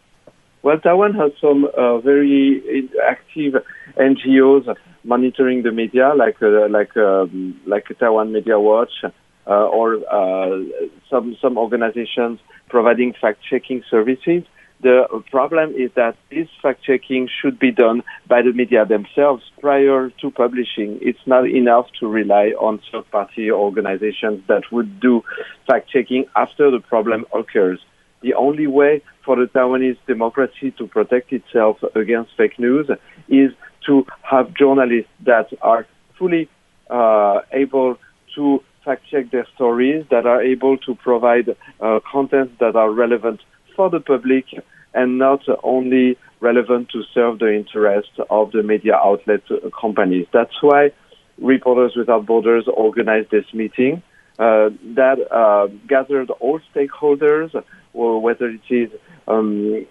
[0.63, 3.63] Well, Taiwan has some uh, very active
[3.97, 10.61] NGOs monitoring the media, like uh, like um, like Taiwan Media Watch, uh, or uh,
[11.09, 14.43] some some organizations providing fact checking services.
[14.81, 20.11] The problem is that this fact checking should be done by the media themselves prior
[20.21, 20.99] to publishing.
[21.01, 25.25] It's not enough to rely on third party organizations that would do
[25.67, 27.81] fact checking after the problem occurs.
[28.21, 32.91] The only way for the Taiwanese democracy to protect itself against fake news
[33.29, 33.53] is
[33.87, 35.87] to have journalists that are
[36.19, 36.49] fully
[36.91, 37.99] uh, able
[38.35, 43.41] to fact check their stories, that are able to provide uh, content that are relevant
[43.75, 44.47] for the public
[44.95, 49.43] and not only relevant to serve the interests of the media outlet
[49.79, 50.27] companies.
[50.33, 50.93] That's why
[51.39, 54.03] Reporters Without Borders organized this meeting.
[54.39, 57.51] uh, that uh, gathered all stakeholders,
[57.93, 58.91] whether it is
[59.27, 59.87] um,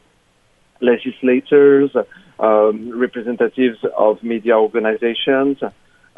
[0.81, 1.91] legislators,
[2.39, 5.57] um, representatives of media organizations,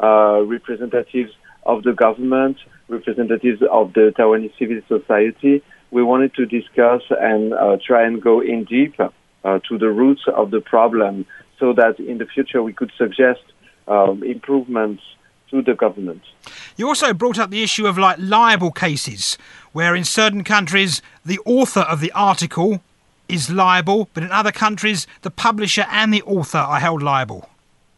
[0.00, 1.32] uh, representatives
[1.64, 2.58] of the government,
[2.88, 5.62] representatives of the Taiwanese civil society.
[5.90, 10.22] We wanted to discuss and uh, try and go in deep uh, to the roots
[10.34, 11.26] of the problem
[11.58, 13.40] so that in the future we could suggest
[13.86, 15.02] um, improvements
[15.50, 16.22] to the government.
[16.76, 19.38] You also brought up the issue of like libel cases,
[19.72, 22.82] where in certain countries the author of the article
[23.28, 27.48] is liable, but in other countries the publisher and the author are held liable.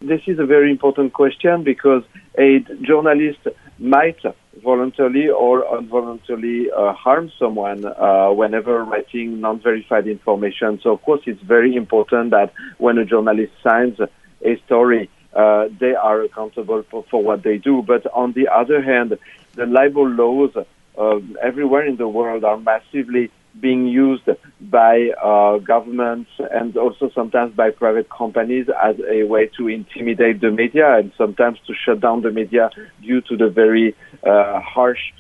[0.00, 2.02] This is a very important question because
[2.38, 3.40] a journalist
[3.78, 4.18] might
[4.56, 10.80] voluntarily or involuntarily uh, harm someone uh, whenever writing non-verified information.
[10.82, 15.94] So, of course, it's very important that when a journalist signs a story, uh, they
[15.94, 17.82] are accountable for, for, what they do.
[17.82, 19.16] But on the other hand,
[19.54, 24.28] the libel laws uh, everywhere in the world are massively being used
[24.60, 30.50] by uh, governments and also sometimes by private companies as a way to intimidate the
[30.50, 32.70] media and sometimes to shut down the media
[33.02, 33.94] due to the very
[34.24, 35.12] uh, harsh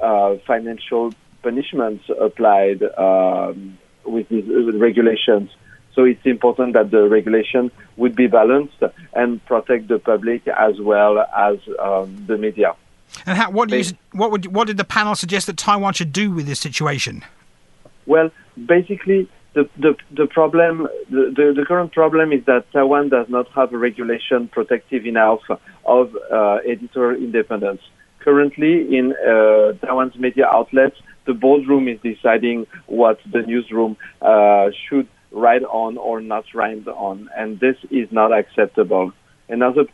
[0.00, 1.12] uh, financial
[1.42, 5.50] punishments applied um, with these regulations.
[5.94, 8.82] So it's important that the regulation would be balanced
[9.12, 12.74] and protect the public as well as um, the media.
[13.26, 16.32] And how, what, you, what, would, what did the panel suggest that Taiwan should do
[16.32, 17.24] with this situation?
[18.06, 23.26] Well, basically, the, the, the problem, the, the, the, current problem is that Taiwan does
[23.28, 25.40] not have a regulation protective enough
[25.84, 27.80] of uh, editorial independence.
[28.20, 30.96] Currently, in uh, Taiwan's media outlets,
[31.26, 37.28] the boardroom is deciding what the newsroom uh, should write on or not write on,
[37.36, 39.12] and this is not acceptable.
[39.48, 39.84] Another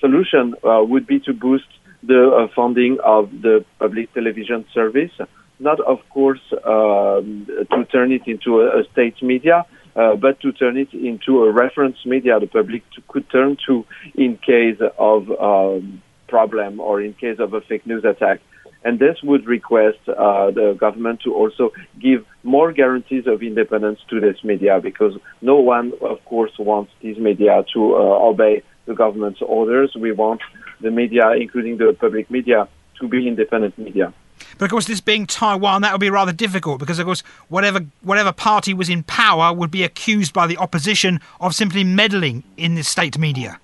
[0.00, 1.66] solution uh, would be to boost
[2.02, 5.10] the uh, funding of the public television service
[5.58, 10.52] not, of course, um, to turn it into a, a state media, uh, but to
[10.52, 13.84] turn it into a reference media the public to, could turn to
[14.14, 18.40] in case of um, problem or in case of a fake news attack.
[18.84, 24.20] And this would request uh, the government to also give more guarantees of independence to
[24.20, 29.42] this media because no one, of course, wants these media to uh, obey the government's
[29.42, 29.96] orders.
[29.98, 30.42] We want
[30.80, 32.68] the media, including the public media,
[33.00, 34.14] to be independent media.
[34.58, 37.80] But of course, this being Taiwan, that would be rather difficult because, of course, whatever
[38.02, 42.74] whatever party was in power would be accused by the opposition of simply meddling in
[42.74, 43.60] the state media.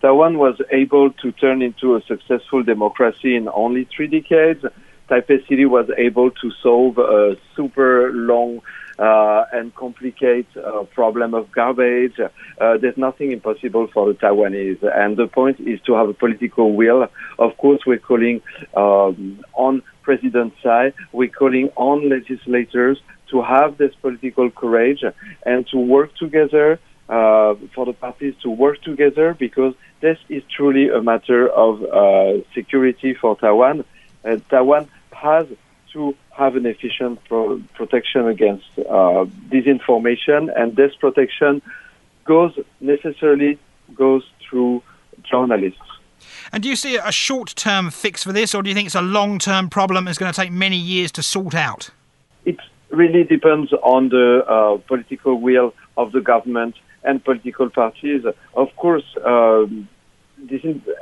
[0.00, 4.64] Taiwan was able to turn into a successful democracy in only three decades.
[5.10, 8.60] Taipei City was able to solve a super long
[8.98, 12.18] uh, and complicate uh, problem of garbage.
[12.20, 16.72] Uh, there's nothing impossible for the Taiwanese, and the point is to have a political
[16.72, 17.08] will.
[17.38, 18.42] Of course, we're calling
[18.74, 22.96] um, on President Tsai, we're calling on legislators
[23.30, 25.04] to have this political courage
[25.44, 26.80] and to work together
[27.10, 32.42] uh, for the parties to work together because this is truly a matter of uh,
[32.54, 33.84] security for Taiwan.
[34.24, 35.46] Uh, Taiwan has
[35.92, 41.60] to have an efficient pro- protection against uh, disinformation, and this protection
[42.24, 43.58] goes necessarily
[43.94, 44.82] goes through
[45.30, 45.90] journalists.
[46.52, 49.02] And do you see a short-term fix for this, or do you think it's a
[49.02, 51.90] long-term problem that's going to take many years to sort out?
[52.44, 52.58] It
[52.90, 58.24] really depends on the uh, political will of the government and political parties.
[58.54, 59.88] Of course, um,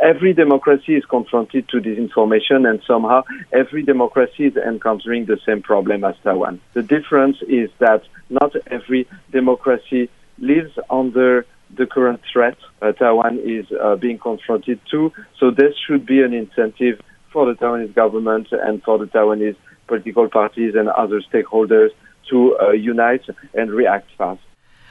[0.02, 6.04] every democracy is confronted to disinformation, and somehow every democracy is encountering the same problem
[6.04, 6.60] as Taiwan.
[6.74, 10.08] The difference is that not every democracy
[10.38, 15.12] lives under the current threat uh, Taiwan is uh, being confronted to.
[15.38, 17.00] So this should be an incentive
[17.32, 19.56] for the Taiwanese government and for the Taiwanese
[19.86, 21.90] political parties and other stakeholders
[22.30, 23.22] to uh, unite
[23.54, 24.40] and react fast.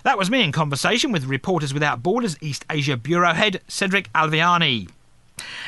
[0.04, 4.88] That was me in conversation with Reporters Without Borders East Asia Bureau Head Cedric Alviani.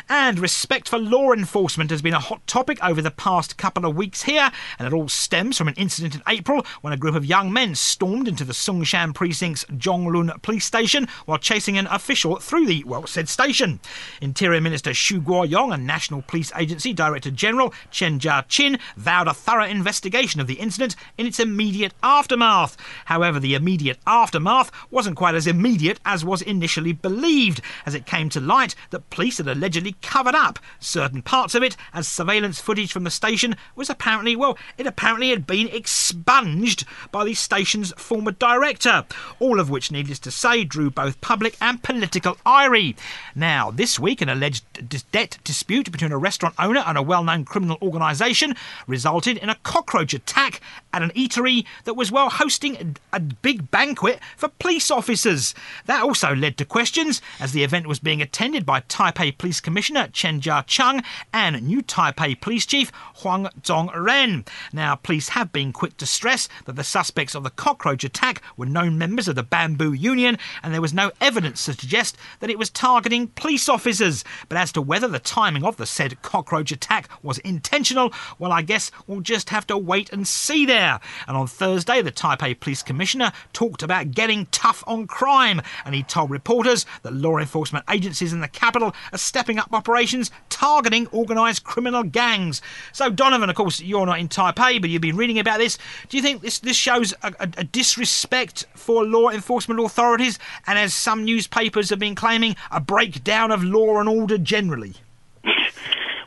[0.10, 3.96] And respect for law enforcement has been a hot topic over the past couple of
[3.96, 7.26] weeks here, and it all stems from an incident in April when a group of
[7.26, 12.66] young men stormed into the Songshan Precinct's Zhonglun police station while chasing an official through
[12.66, 13.80] the, well, said station.
[14.22, 19.66] Interior Minister Xu Guoyong and National Police Agency Director General Chen Jia-qin vowed a thorough
[19.66, 22.78] investigation of the incident in its immediate aftermath.
[23.06, 28.30] However, the immediate aftermath wasn't quite as immediate as was initially believed, as it came
[28.30, 32.92] to light that police had allegedly covered up certain parts of it as surveillance footage
[32.92, 38.32] from the station was apparently, well, it apparently had been expunged by the station's former
[38.32, 39.06] director.
[39.40, 42.94] All of which, needless to say, drew both public and political ire.
[43.34, 44.66] Now, this week, an alleged
[45.12, 48.56] debt dispute between a restaurant owner and a well known criminal organisation
[48.86, 50.62] resulted in a cockroach attack
[50.94, 55.56] at an eatery that was, well, hosting a big banquet for police officers.
[55.86, 60.08] That also led to questions as the event was being attended by Taipei Police Commissioner
[60.12, 61.02] Chen Jia-chung
[61.34, 64.48] and new Taipei Police Chief Huang Dong Zhongren.
[64.74, 68.66] Now, police have been quick to stress that the suspects of the cockroach attack were
[68.66, 72.60] known members of the Bamboo Union, and there was no evidence to suggest that it
[72.60, 74.24] was targeting police officers.
[74.50, 78.62] But as to whether the timing of the said cockroach attack was intentional, well, I
[78.62, 81.00] guess we'll just have to wait and see there.
[81.28, 86.04] And on Thursday, the Taipei Police Commissioner talked about getting tough on crime, and he
[86.04, 91.64] told reporters that law enforcement agencies in the capital are stepping up operations targeting organised
[91.64, 92.60] criminal gangs.
[92.92, 95.78] So, Donovan, of course, you're not in Taipei, but you've been reading about this.
[96.10, 100.80] Do you think this, this shows a, a, a disrespect for law enforcement authorities, and
[100.80, 104.96] as some newspapers have been claiming, a breakdown of law and order generally?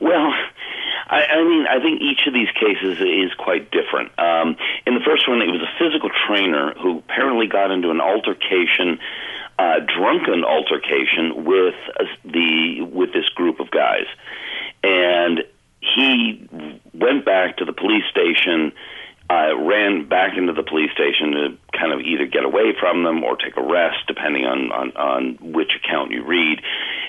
[0.02, 0.32] Well,
[1.10, 4.16] I, I mean, I think each of these cases is quite different.
[4.18, 4.56] Um,
[4.86, 8.98] in the first one, it was a physical trainer who apparently got into an altercation,
[9.60, 11.74] uh, drunken altercation with
[12.24, 14.06] the with this group of guys,
[14.82, 15.44] and
[15.80, 16.48] he
[16.94, 18.72] went back to the police station.
[19.28, 23.22] Uh, ran back into the police station to kind of either get away from them
[23.22, 26.60] or take a rest, depending on, on, on which account you read.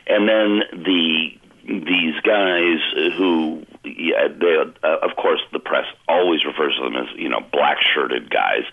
[0.05, 1.31] And then the
[1.65, 2.79] these guys
[3.17, 7.41] who, yeah, they, uh, of course, the press always refers to them as you know
[7.51, 8.63] black shirted guys,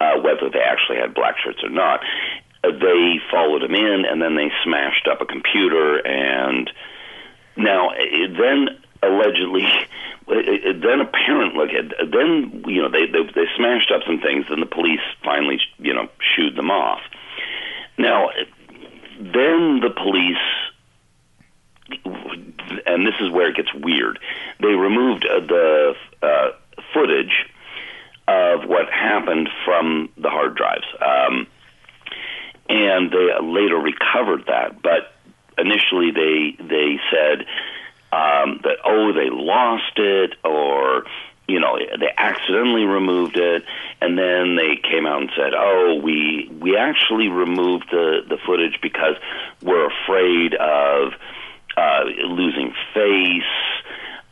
[0.00, 2.00] uh, whether they actually had black shirts or not.
[2.62, 6.70] They followed him in, and then they smashed up a computer, and
[7.56, 8.68] now then
[9.02, 9.66] allegedly.
[10.30, 11.70] Then apparently, look,
[12.12, 15.92] then you know they, they they smashed up some things, and the police finally you
[15.92, 17.00] know shooed them off.
[17.98, 18.28] Now,
[19.18, 20.38] then the police
[22.86, 24.18] and this is where it gets weird.
[24.60, 26.50] They removed uh, the uh,
[26.92, 27.46] footage
[28.28, 31.46] of what happened from the hard drives, um,
[32.70, 34.80] and they later recovered that.
[34.80, 35.12] But
[35.58, 37.40] initially, they they said
[38.12, 41.04] um, that oh, they lost it, or
[41.48, 43.64] you know, they accidentally removed it,
[44.00, 48.80] and then they came out and said, "Oh, we we actually removed the the footage
[48.80, 49.16] because
[49.62, 51.12] we're afraid of."
[51.76, 53.42] uh, losing face,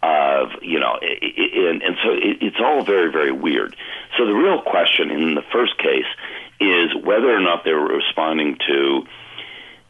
[0.02, 3.74] of you know, and, and so it, it's all very very weird.
[4.16, 6.06] So the real question in the first case
[6.60, 9.06] is whether or not they were responding to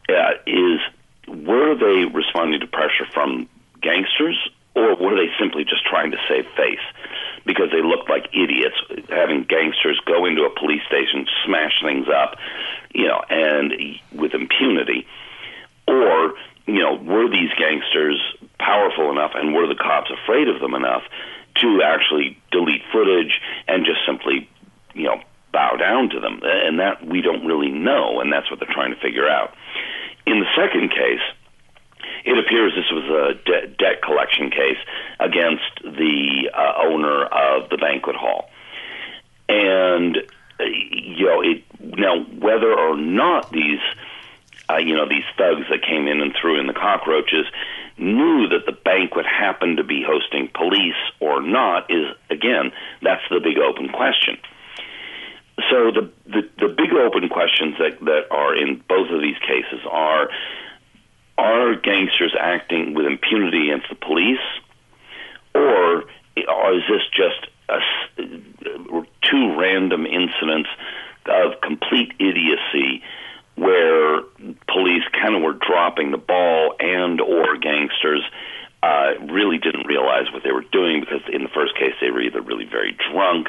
[0.09, 0.81] uh, is
[1.27, 3.49] were they responding to pressure from
[3.83, 4.37] gangsters
[4.75, 6.85] or were they simply just trying to save face?
[7.45, 8.77] Because they looked like idiots
[9.09, 12.37] having gangsters go into a police station smash things up
[12.95, 13.73] you know and
[14.12, 15.07] with impunity.
[15.87, 16.35] Or
[16.69, 18.21] you know, were these gangsters
[18.59, 21.03] powerful enough and were the cops afraid of them enough
[21.57, 24.49] to actually delete footage and just simply,
[24.95, 25.21] you know,
[25.59, 26.41] bow down to them?
[26.43, 29.55] And that we don't really know, and that's what they're trying to figure out.
[30.27, 31.25] In the second case,
[32.25, 34.79] it appears this was a de- debt collection case
[35.19, 38.51] against the uh, owner of the banquet hall.
[39.49, 40.17] And,
[40.61, 43.81] uh, you know, it, now whether or not these
[44.71, 47.47] uh, you know, these thugs that came in and threw in the cockroaches
[47.97, 52.71] knew that the banquet happened to be hosting police or not is, again,
[53.03, 54.37] that's the big open question.
[55.71, 59.81] So the, the, the big open questions that, that are in both of these cases
[59.91, 60.29] are,
[61.37, 64.39] are gangsters acting with impunity against the police,
[65.55, 66.05] or,
[66.37, 67.79] is this just a,
[69.23, 70.69] two random incidents
[71.27, 73.03] of complete idiocy
[73.57, 74.21] where
[74.69, 78.23] police kind of were dropping the ball and or gangsters
[78.83, 82.20] uh, really didn't realize what they were doing because in the first case they were
[82.20, 83.49] either really very drunk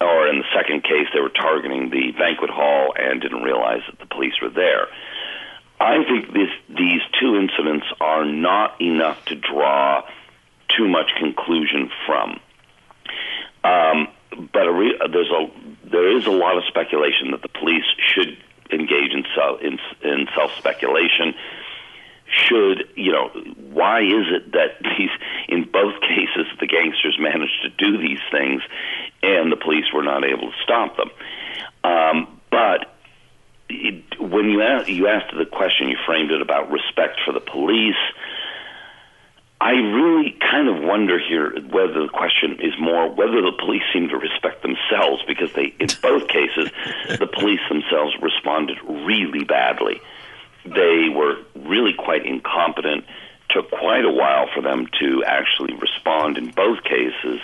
[0.00, 3.98] or in the second case they were targeting the banquet hall and didn't realize that
[4.00, 4.88] the police were there.
[5.78, 10.02] I think this, these two incidents are not enough to draw
[10.76, 12.40] too much conclusion from.
[13.62, 14.08] Um,
[14.52, 15.50] but a re- there's a
[15.84, 18.36] there is a lot of speculation that the police should
[18.70, 21.34] engage in self in, in self speculation
[22.28, 23.28] should you know
[23.70, 25.10] why is it that these
[25.48, 28.62] in both cases the gangsters managed to do these things
[29.22, 31.10] and the police were not able to stop them
[31.84, 32.92] um, but
[33.68, 37.40] it, when you ask, you asked the question you framed it about respect for the
[37.40, 37.96] police
[39.60, 44.08] I really kind of wonder here whether the question is more whether the police seem
[44.10, 46.70] to respect themselves because they, in both cases,
[47.18, 50.00] the police themselves responded really badly.
[50.74, 53.04] They were really quite incompetent.
[53.50, 57.40] Took quite a while for them to actually respond in both cases,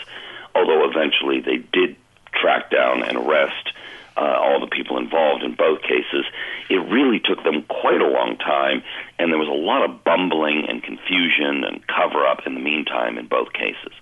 [0.54, 1.96] although eventually they did
[2.32, 3.72] track down and arrest
[4.16, 6.26] uh, all the people involved in both cases.
[6.68, 8.82] It really took them quite a long time,
[9.18, 13.18] and there was a lot of bumbling and confusion and cover up in the meantime
[13.18, 13.92] in both cases.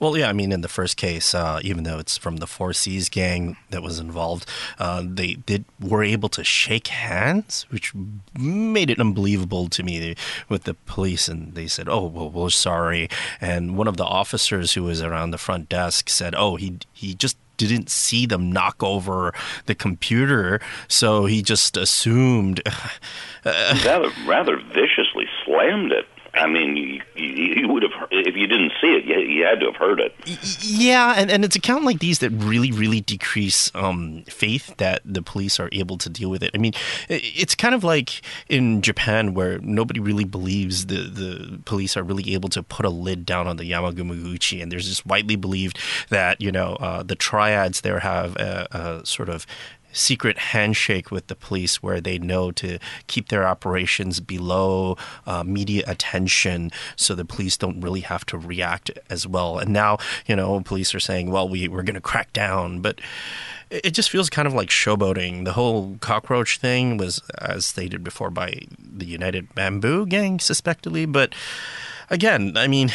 [0.00, 2.72] Well, yeah, I mean, in the first case, uh, even though it's from the Four
[2.72, 4.46] Seas gang that was involved,
[4.78, 7.92] uh, they did were able to shake hands, which
[8.38, 10.14] made it unbelievable to me
[10.48, 11.28] with the police.
[11.28, 13.08] And they said, "Oh, well, we're sorry."
[13.40, 17.14] And one of the officers who was around the front desk said, "Oh, he he
[17.14, 19.32] just didn't see them knock over
[19.66, 22.60] the computer, so he just assumed.
[23.44, 26.06] rather, rather viciously slammed it.
[26.34, 29.66] I mean, you, you, would have if you didn't see it, you, you, had to
[29.66, 30.14] have heard it.
[30.62, 35.20] Yeah, and, and it's account like these that really, really decrease um, faith that the
[35.20, 36.50] police are able to deal with it.
[36.54, 36.72] I mean,
[37.10, 42.32] it's kind of like in Japan where nobody really believes the the police are really
[42.32, 45.78] able to put a lid down on the Yamaguchi, and there's just widely believed
[46.08, 49.46] that you know uh, the triads there have a, a sort of
[49.92, 55.84] secret handshake with the police where they know to keep their operations below uh, media
[55.86, 59.58] attention so the police don't really have to react as well.
[59.58, 62.80] And now, you know, police are saying, well, we, we're going to crack down.
[62.80, 63.00] But
[63.70, 65.44] it just feels kind of like showboating.
[65.44, 71.06] The whole cockroach thing was, as stated before, by the United Bamboo Gang, suspectedly.
[71.06, 71.34] But
[72.10, 72.90] again, I mean,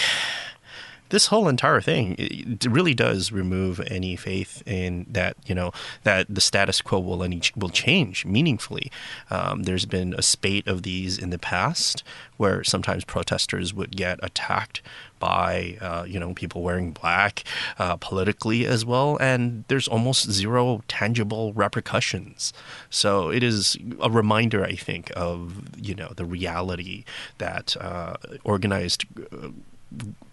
[1.10, 5.72] this whole entire thing it really does remove any faith in that you know
[6.04, 8.92] that the status quo will any will change meaningfully.
[9.30, 12.04] Um, there's been a spate of these in the past
[12.38, 14.82] where sometimes protesters would get attacked
[15.20, 17.44] by uh, you know people wearing black
[17.80, 22.54] uh, politically as well, and there's almost zero tangible repercussions.
[22.90, 27.06] So it is a reminder, I think, of you know the reality
[27.38, 29.50] that uh, organized uh,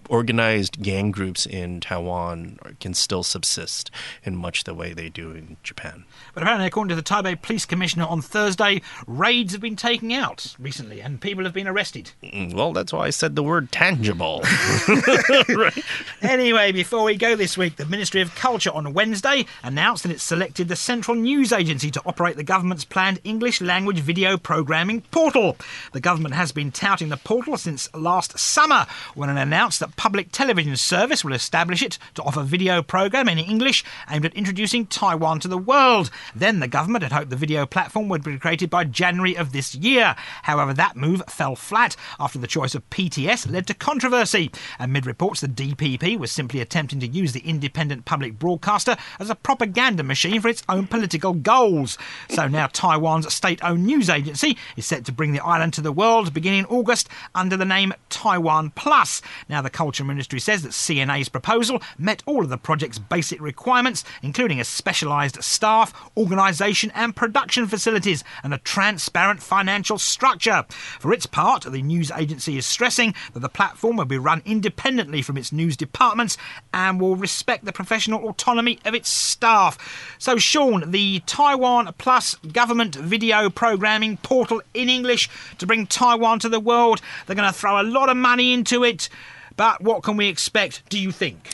[0.09, 3.91] organized gang groups in Taiwan can still subsist
[4.23, 6.05] in much the way they do in Japan.
[6.33, 10.55] But apparently, according to the Taipei Police Commissioner on Thursday, raids have been taken out
[10.59, 12.13] recently and people have been arrested.
[12.23, 14.43] Mm, well, that's why I said the word tangible.
[15.49, 15.85] right.
[16.23, 20.21] Anyway, before we go this week, the Ministry of Culture on Wednesday announced that it
[20.21, 25.57] selected the Central News Agency to operate the government's planned English language video programming portal.
[25.93, 30.33] The government has been touting the portal since last summer when it announced that public
[30.33, 35.41] television service will establish it to offer video program in English aimed at introducing Taiwan
[35.41, 36.11] to the world.
[36.35, 39.75] Then the government had hoped the video platform would be created by January of this
[39.75, 40.15] year.
[40.43, 44.51] However, that move fell flat after the choice of PTS led to controversy.
[44.79, 49.35] Amid reports the DPP was simply attempting to use the independent public broadcaster as a
[49.35, 51.97] propaganda machine for its own political goals.
[52.29, 56.33] So now Taiwan's state-owned news agency is set to bring the island to the world
[56.35, 59.23] beginning in August under the name Taiwan Plus.
[59.49, 64.03] Now the Culture Ministry says that CNA's proposal met all of the project's basic requirements,
[64.23, 70.65] including a specialised staff, organisation, and production facilities, and a transparent financial structure.
[70.71, 75.21] For its part, the news agency is stressing that the platform will be run independently
[75.21, 76.39] from its news departments
[76.73, 80.17] and will respect the professional autonomy of its staff.
[80.19, 85.29] So, Sean, the Taiwan Plus government video programming portal in English
[85.59, 88.83] to bring Taiwan to the world, they're going to throw a lot of money into
[88.83, 89.11] it.
[89.57, 91.51] But what can we expect, do you think?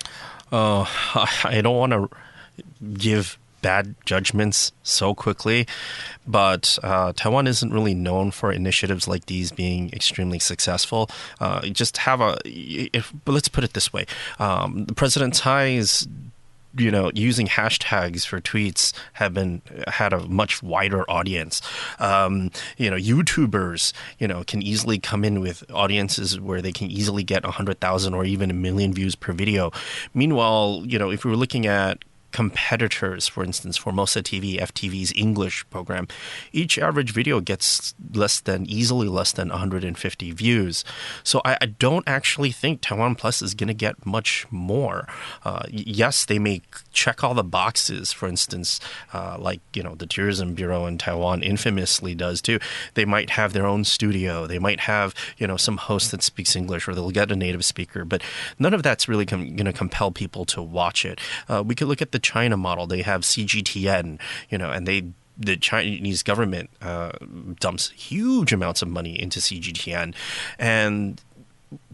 [0.50, 0.86] Uh,
[1.44, 2.08] I don't want to
[2.94, 5.66] give bad judgments so quickly,
[6.26, 11.10] but uh, Taiwan isn't really known for initiatives like these being extremely successful.
[11.40, 14.06] Uh, just have a, if, but let's put it this way:
[14.38, 16.08] um, President Tsai's
[16.76, 21.60] you know using hashtags for tweets have been had a much wider audience.
[21.98, 26.90] Um, you know youtubers you know can easily come in with audiences where they can
[26.90, 29.70] easily get a 100000 or even a million views per video.
[30.14, 31.98] Meanwhile you know if we were looking at
[32.32, 36.08] competitors, for instance, Formosa TV, FTV's English program,
[36.52, 40.84] each average video gets less than, easily less than 150 views.
[41.24, 45.08] So I, I don't actually think Taiwan Plus is going to get much more.
[45.44, 46.62] Uh, yes, they may
[46.92, 48.80] check all the boxes, for instance,
[49.12, 52.58] uh, like, you know, the Tourism Bureau in Taiwan infamously does too.
[52.94, 54.46] They might have their own studio.
[54.46, 57.64] They might have, you know, some host that speaks English or they'll get a native
[57.64, 58.22] speaker, but
[58.58, 61.20] none of that's really com- going to compel people to watch it.
[61.48, 62.86] Uh, we could look at the China model.
[62.86, 67.12] They have CGTN, you know, and they the Chinese government uh,
[67.58, 70.14] dumps huge amounts of money into CGTN,
[70.58, 71.20] and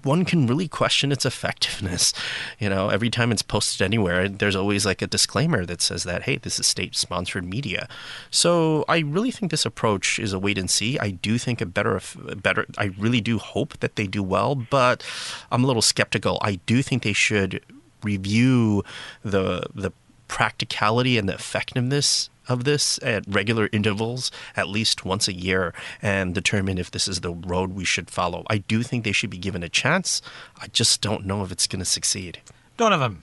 [0.02, 2.12] one can really question its effectiveness.
[2.58, 6.22] You know, every time it's posted anywhere, there's always like a disclaimer that says that,
[6.22, 7.86] hey, this is state-sponsored media.
[8.30, 10.98] So I really think this approach is a wait and see.
[10.98, 12.00] I do think a better,
[12.36, 12.66] better.
[12.78, 15.04] I really do hope that they do well, but
[15.52, 16.38] I'm a little skeptical.
[16.40, 17.62] I do think they should
[18.02, 18.82] review
[19.22, 19.92] the the
[20.28, 26.34] practicality and the effectiveness of this at regular intervals, at least once a year, and
[26.34, 28.44] determine if this is the road we should follow.
[28.48, 30.22] I do think they should be given a chance.
[30.60, 32.40] I just don't know if it's going to succeed.
[32.76, 33.22] Donovan.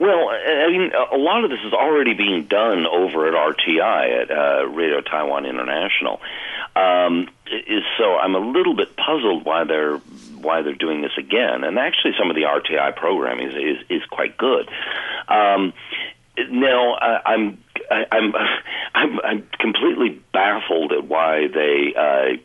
[0.00, 4.30] Well, I mean, a lot of this is already being done over at RTI at
[4.30, 6.20] uh, Radio Taiwan International.
[6.74, 9.98] Um, is so I'm a little bit puzzled why they're
[10.40, 11.62] why they're doing this again.
[11.62, 14.68] And actually, some of the RTI programming is is, is quite good.
[15.28, 15.72] Um,
[16.50, 18.32] now, uh, I'm I, I'm
[18.94, 22.36] I'm I'm completely baffled at why they uh,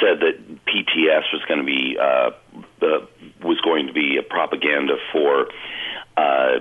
[0.00, 2.30] said that PTS was going to be uh,
[2.82, 3.06] uh,
[3.42, 5.48] was going to be a propaganda for.
[6.16, 6.60] Uh,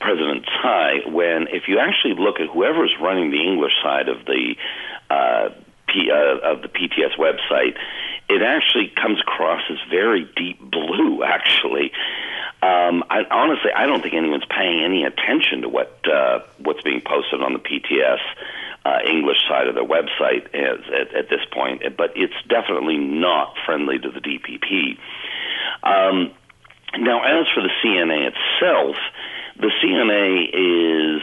[0.00, 4.56] President Tsai, when if you actually look at whoever's running the English side of the
[5.10, 5.50] uh,
[5.86, 7.76] P, uh, of the PTS website,
[8.28, 11.22] it actually comes across as very deep blue.
[11.24, 11.92] Actually,
[12.64, 17.02] um, I, honestly, I don't think anyone's paying any attention to what uh, what's being
[17.04, 18.20] posted on the PTS
[18.86, 21.82] uh, English side of their website as, at, at this point.
[21.96, 24.96] But it's definitely not friendly to the DPP.
[25.82, 26.30] Um,
[26.96, 28.96] now, as for the CNA itself,
[29.56, 31.22] the CNA is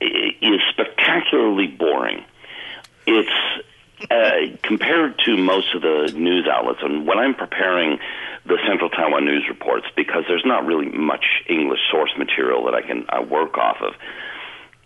[0.00, 2.24] is spectacularly boring.
[3.06, 3.64] It's
[4.10, 7.98] uh, compared to most of the news outlets, and when I'm preparing
[8.46, 12.82] the Central Taiwan News reports, because there's not really much English source material that I
[12.82, 13.94] can uh, work off of.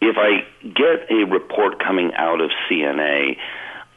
[0.01, 3.37] If I get a report coming out of CNA,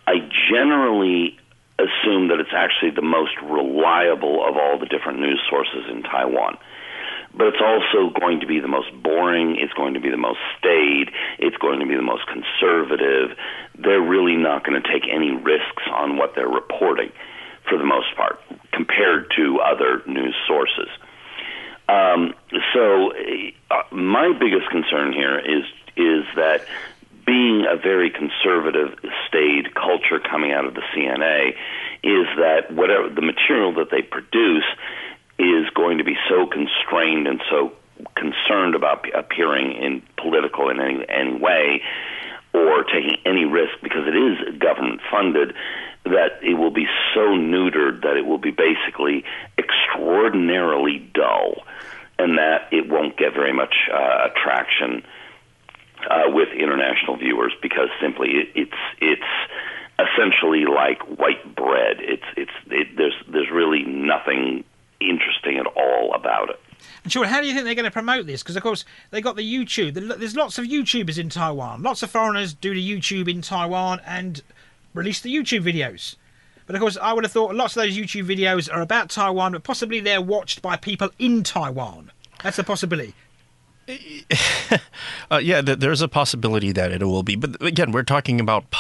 [0.08, 0.16] I
[0.50, 1.38] generally
[1.78, 6.58] assume that it's actually the most reliable of all the different news sources in Taiwan
[7.34, 9.58] but it's also going to be the most boring.
[9.60, 11.12] It's going to be the most staid.
[11.40, 13.38] It's going to be the most conservative.
[13.78, 17.12] They're really not going to take any risks on what they're reporting,
[17.70, 18.40] for the most part,
[18.74, 20.90] compared to other news sources.
[21.88, 22.34] Um,
[22.74, 23.12] so,
[23.70, 25.64] uh, my biggest concern here is
[25.98, 26.66] is that
[27.26, 31.50] being a very conservative, staid culture coming out of the CNA,
[32.04, 34.66] is that whatever the material that they produce
[35.42, 37.74] is going to be so constrained and so
[38.16, 41.82] concerned about appearing in political in any, any way
[42.54, 45.54] or taking any risk because it is government funded
[46.04, 49.24] that it will be so neutered that it will be basically
[49.58, 51.64] extraordinarily dull
[52.18, 55.04] and that it won't get very much uh, attraction
[56.10, 59.32] uh, with international viewers because simply it, it's it's
[60.00, 61.98] essentially like white bread.
[62.00, 64.64] It's it's it, there's there's really nothing
[65.10, 66.60] interesting at all about it.
[67.04, 68.44] And sure, how do you think they're going to promote this?
[68.44, 69.94] Because of course they got the YouTube.
[69.94, 71.82] There's lots of YouTubers in Taiwan.
[71.82, 74.42] Lots of foreigners do the YouTube in Taiwan and
[74.94, 76.16] release the YouTube videos.
[76.66, 79.54] But of course, I would have thought lots of those YouTube videos are about Taiwan,
[79.54, 82.12] but possibly they're watched by people in Taiwan.
[82.44, 83.14] That's a possibility.
[85.32, 88.72] uh, yeah, there's a possibility that it will be, but again, we're talking about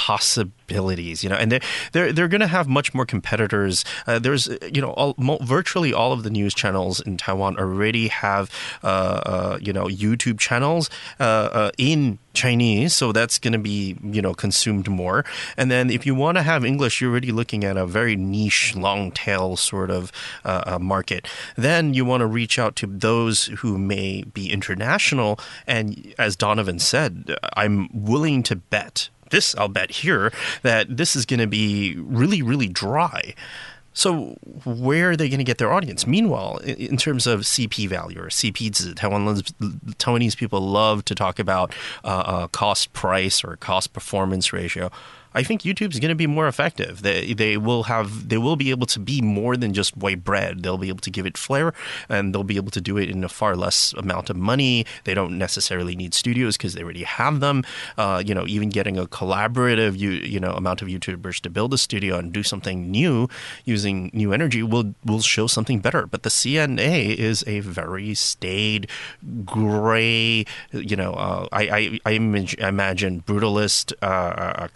[0.71, 1.61] you know, and they're
[1.91, 3.83] they're, they're going to have much more competitors.
[4.07, 8.49] Uh, there's, you know, all, virtually all of the news channels in Taiwan already have,
[8.83, 13.97] uh, uh you know, YouTube channels uh, uh, in Chinese, so that's going to be
[14.03, 15.25] you know consumed more.
[15.57, 18.75] And then if you want to have English, you're already looking at a very niche,
[18.75, 20.11] long tail sort of
[20.45, 21.27] uh, uh, market.
[21.55, 25.39] Then you want to reach out to those who may be international.
[25.67, 29.55] And as Donovan said, I'm willing to bet this.
[29.55, 33.33] I'll bet here that this is going to be really, really dry.
[33.93, 36.07] So where are they going to get their audience?
[36.07, 39.25] Meanwhile, in terms of CP value or CP, Taiwan,
[39.97, 41.73] Taiwanese people love to talk about
[42.03, 44.91] uh, uh, cost price or cost performance ratio.
[45.33, 47.01] I think YouTube's going to be more effective.
[47.01, 50.63] They they will have they will be able to be more than just white bread.
[50.63, 51.73] They'll be able to give it flair,
[52.09, 54.85] and they'll be able to do it in a far less amount of money.
[55.05, 57.63] They don't necessarily need studios because they already have them.
[57.97, 61.73] Uh, you know, even getting a collaborative you you know amount of YouTubers to build
[61.73, 63.29] a studio and do something new
[63.65, 66.07] using new energy will will show something better.
[66.07, 68.87] But the CNA is a very staid,
[69.45, 70.45] gray.
[70.71, 74.67] You know, uh, I, I I imagine brutalist, uh, uh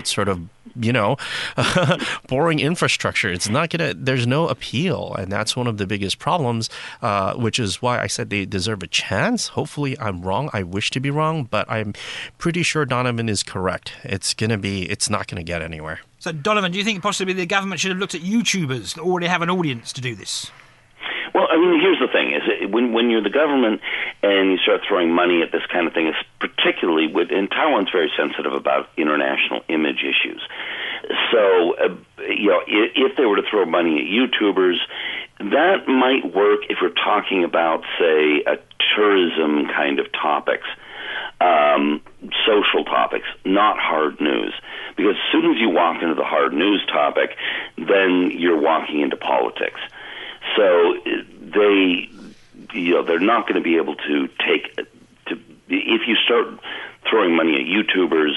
[0.00, 0.48] concrete sort of
[0.78, 1.16] you know
[2.28, 3.30] boring infrastructure.
[3.32, 3.94] It's not gonna.
[3.94, 6.70] There's no appeal, and that's one of the biggest problems.
[7.02, 9.48] Uh, which is why I said they deserve a chance.
[9.48, 10.50] Hopefully, I'm wrong.
[10.52, 11.94] I wish to be wrong, but I'm
[12.38, 13.92] pretty sure Donovan is correct.
[14.04, 14.88] It's gonna be.
[14.90, 16.00] It's not gonna get anywhere.
[16.18, 19.26] So, Donovan, do you think possibly the government should have looked at YouTubers that already
[19.26, 20.50] have an audience to do this?
[21.34, 23.80] Well, I mean, here's the thing: is when when you're the government
[24.22, 27.90] and you start throwing money at this kind of thing, it's particularly with and Taiwan's
[27.90, 30.42] very sensitive about international image issues.
[31.32, 31.96] So, uh,
[32.28, 34.76] you know, if, if they were to throw money at YouTubers,
[35.38, 38.58] that might work if we're talking about, say, a
[38.94, 40.66] tourism kind of topics,
[41.40, 42.02] um,
[42.46, 44.52] social topics, not hard news.
[44.96, 47.30] Because as soon as you walk into the hard news topic,
[47.78, 49.80] then you're walking into politics.
[50.56, 50.96] So
[51.40, 52.08] they,
[52.72, 54.76] you know, they're not going to be able to take
[55.26, 55.34] to
[55.68, 56.46] if you start
[57.08, 58.34] throwing money at YouTubers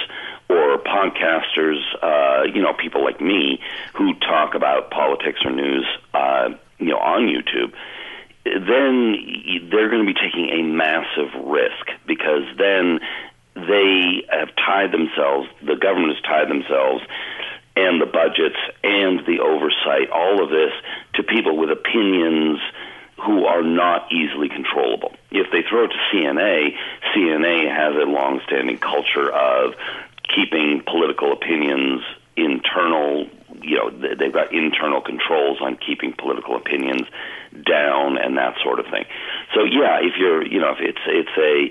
[0.49, 3.59] or podcasters, uh, you know, people like me
[3.93, 7.73] who talk about politics or news, uh, you know, on YouTube.
[8.45, 12.99] Then they're going to be taking a massive risk because then
[13.55, 17.03] they have tied themselves, the government has tied themselves
[17.75, 20.71] and the budgets and the oversight, all of this,
[21.15, 22.59] to people with opinions
[23.18, 25.14] who are not easily controllable.
[25.32, 26.76] If they throw it to CNA,
[27.16, 29.76] CNA has a long-standing culture of
[30.34, 32.01] keeping political opinions
[32.36, 33.28] internal.
[33.61, 37.07] You know, they've got internal controls on keeping political opinions
[37.66, 39.05] down and that sort of thing.
[39.53, 41.70] So yeah, if you're, you know, if it's it's a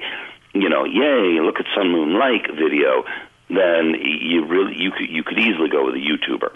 [0.55, 3.05] you know, yay, look at Sun Moon Lake video,
[3.49, 6.53] then you really you could you could easily go with a YouTuber.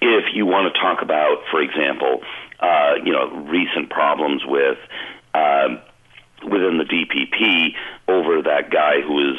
[0.00, 2.22] If you want to talk about, for example,
[2.60, 4.78] uh, you know, recent problems with
[5.34, 5.76] uh,
[6.42, 7.74] within the DPP
[8.08, 9.38] over that guy who is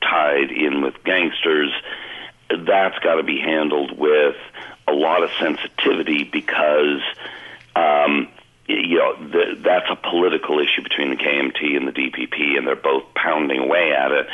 [0.00, 1.72] tied in with gangsters,
[2.50, 4.36] that's got to be handled with
[4.88, 7.02] a lot of sensitivity because.
[7.74, 8.28] Um,
[8.68, 12.74] you know, the, that's a political issue between the KMT and the DPP, and they're
[12.74, 14.26] both pounding away at it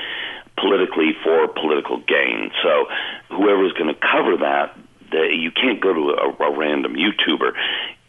[0.56, 2.50] politically for political gain.
[2.62, 2.86] So
[3.28, 4.76] whoever's going to cover that,
[5.10, 7.52] they, you can't go to a, a random YouTuber.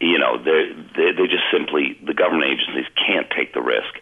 [0.04, 4.00] You know, they they just simply the government agencies can't take the risk.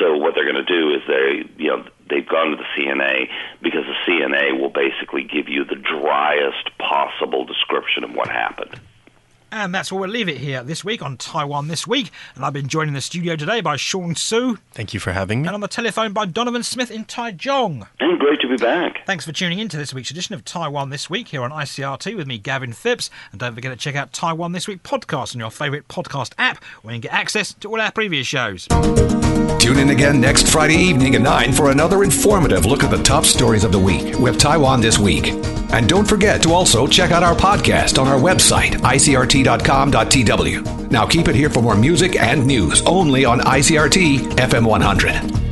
[0.00, 3.28] So what they're going to do is they, you know, they've gone to the CNA
[3.60, 8.80] because the CNA will basically give you the driest possible description of what happened.
[9.54, 12.10] And that's where we'll leave it here this week on Taiwan This Week.
[12.34, 14.58] And I've been joined in the studio today by Sean Su.
[14.72, 15.48] Thank you for having me.
[15.48, 17.86] And on the telephone by Donovan Smith in Taichung.
[18.00, 19.04] And great to be back.
[19.04, 22.16] Thanks for tuning in to this week's edition of Taiwan This Week here on ICRT
[22.16, 23.10] with me, Gavin Phipps.
[23.30, 26.64] And don't forget to check out Taiwan This Week podcast on your favourite podcast app
[26.80, 28.68] where you can get access to all our previous shows.
[29.58, 33.26] Tune in again next Friday evening at 9 for another informative look at the top
[33.26, 35.28] stories of the week with Taiwan This Week.
[35.72, 38.72] And don't forget to also check out our podcast on our website,
[39.42, 40.90] icrt.com.tw.
[40.90, 45.51] Now keep it here for more music and news only on ICRT FM 100.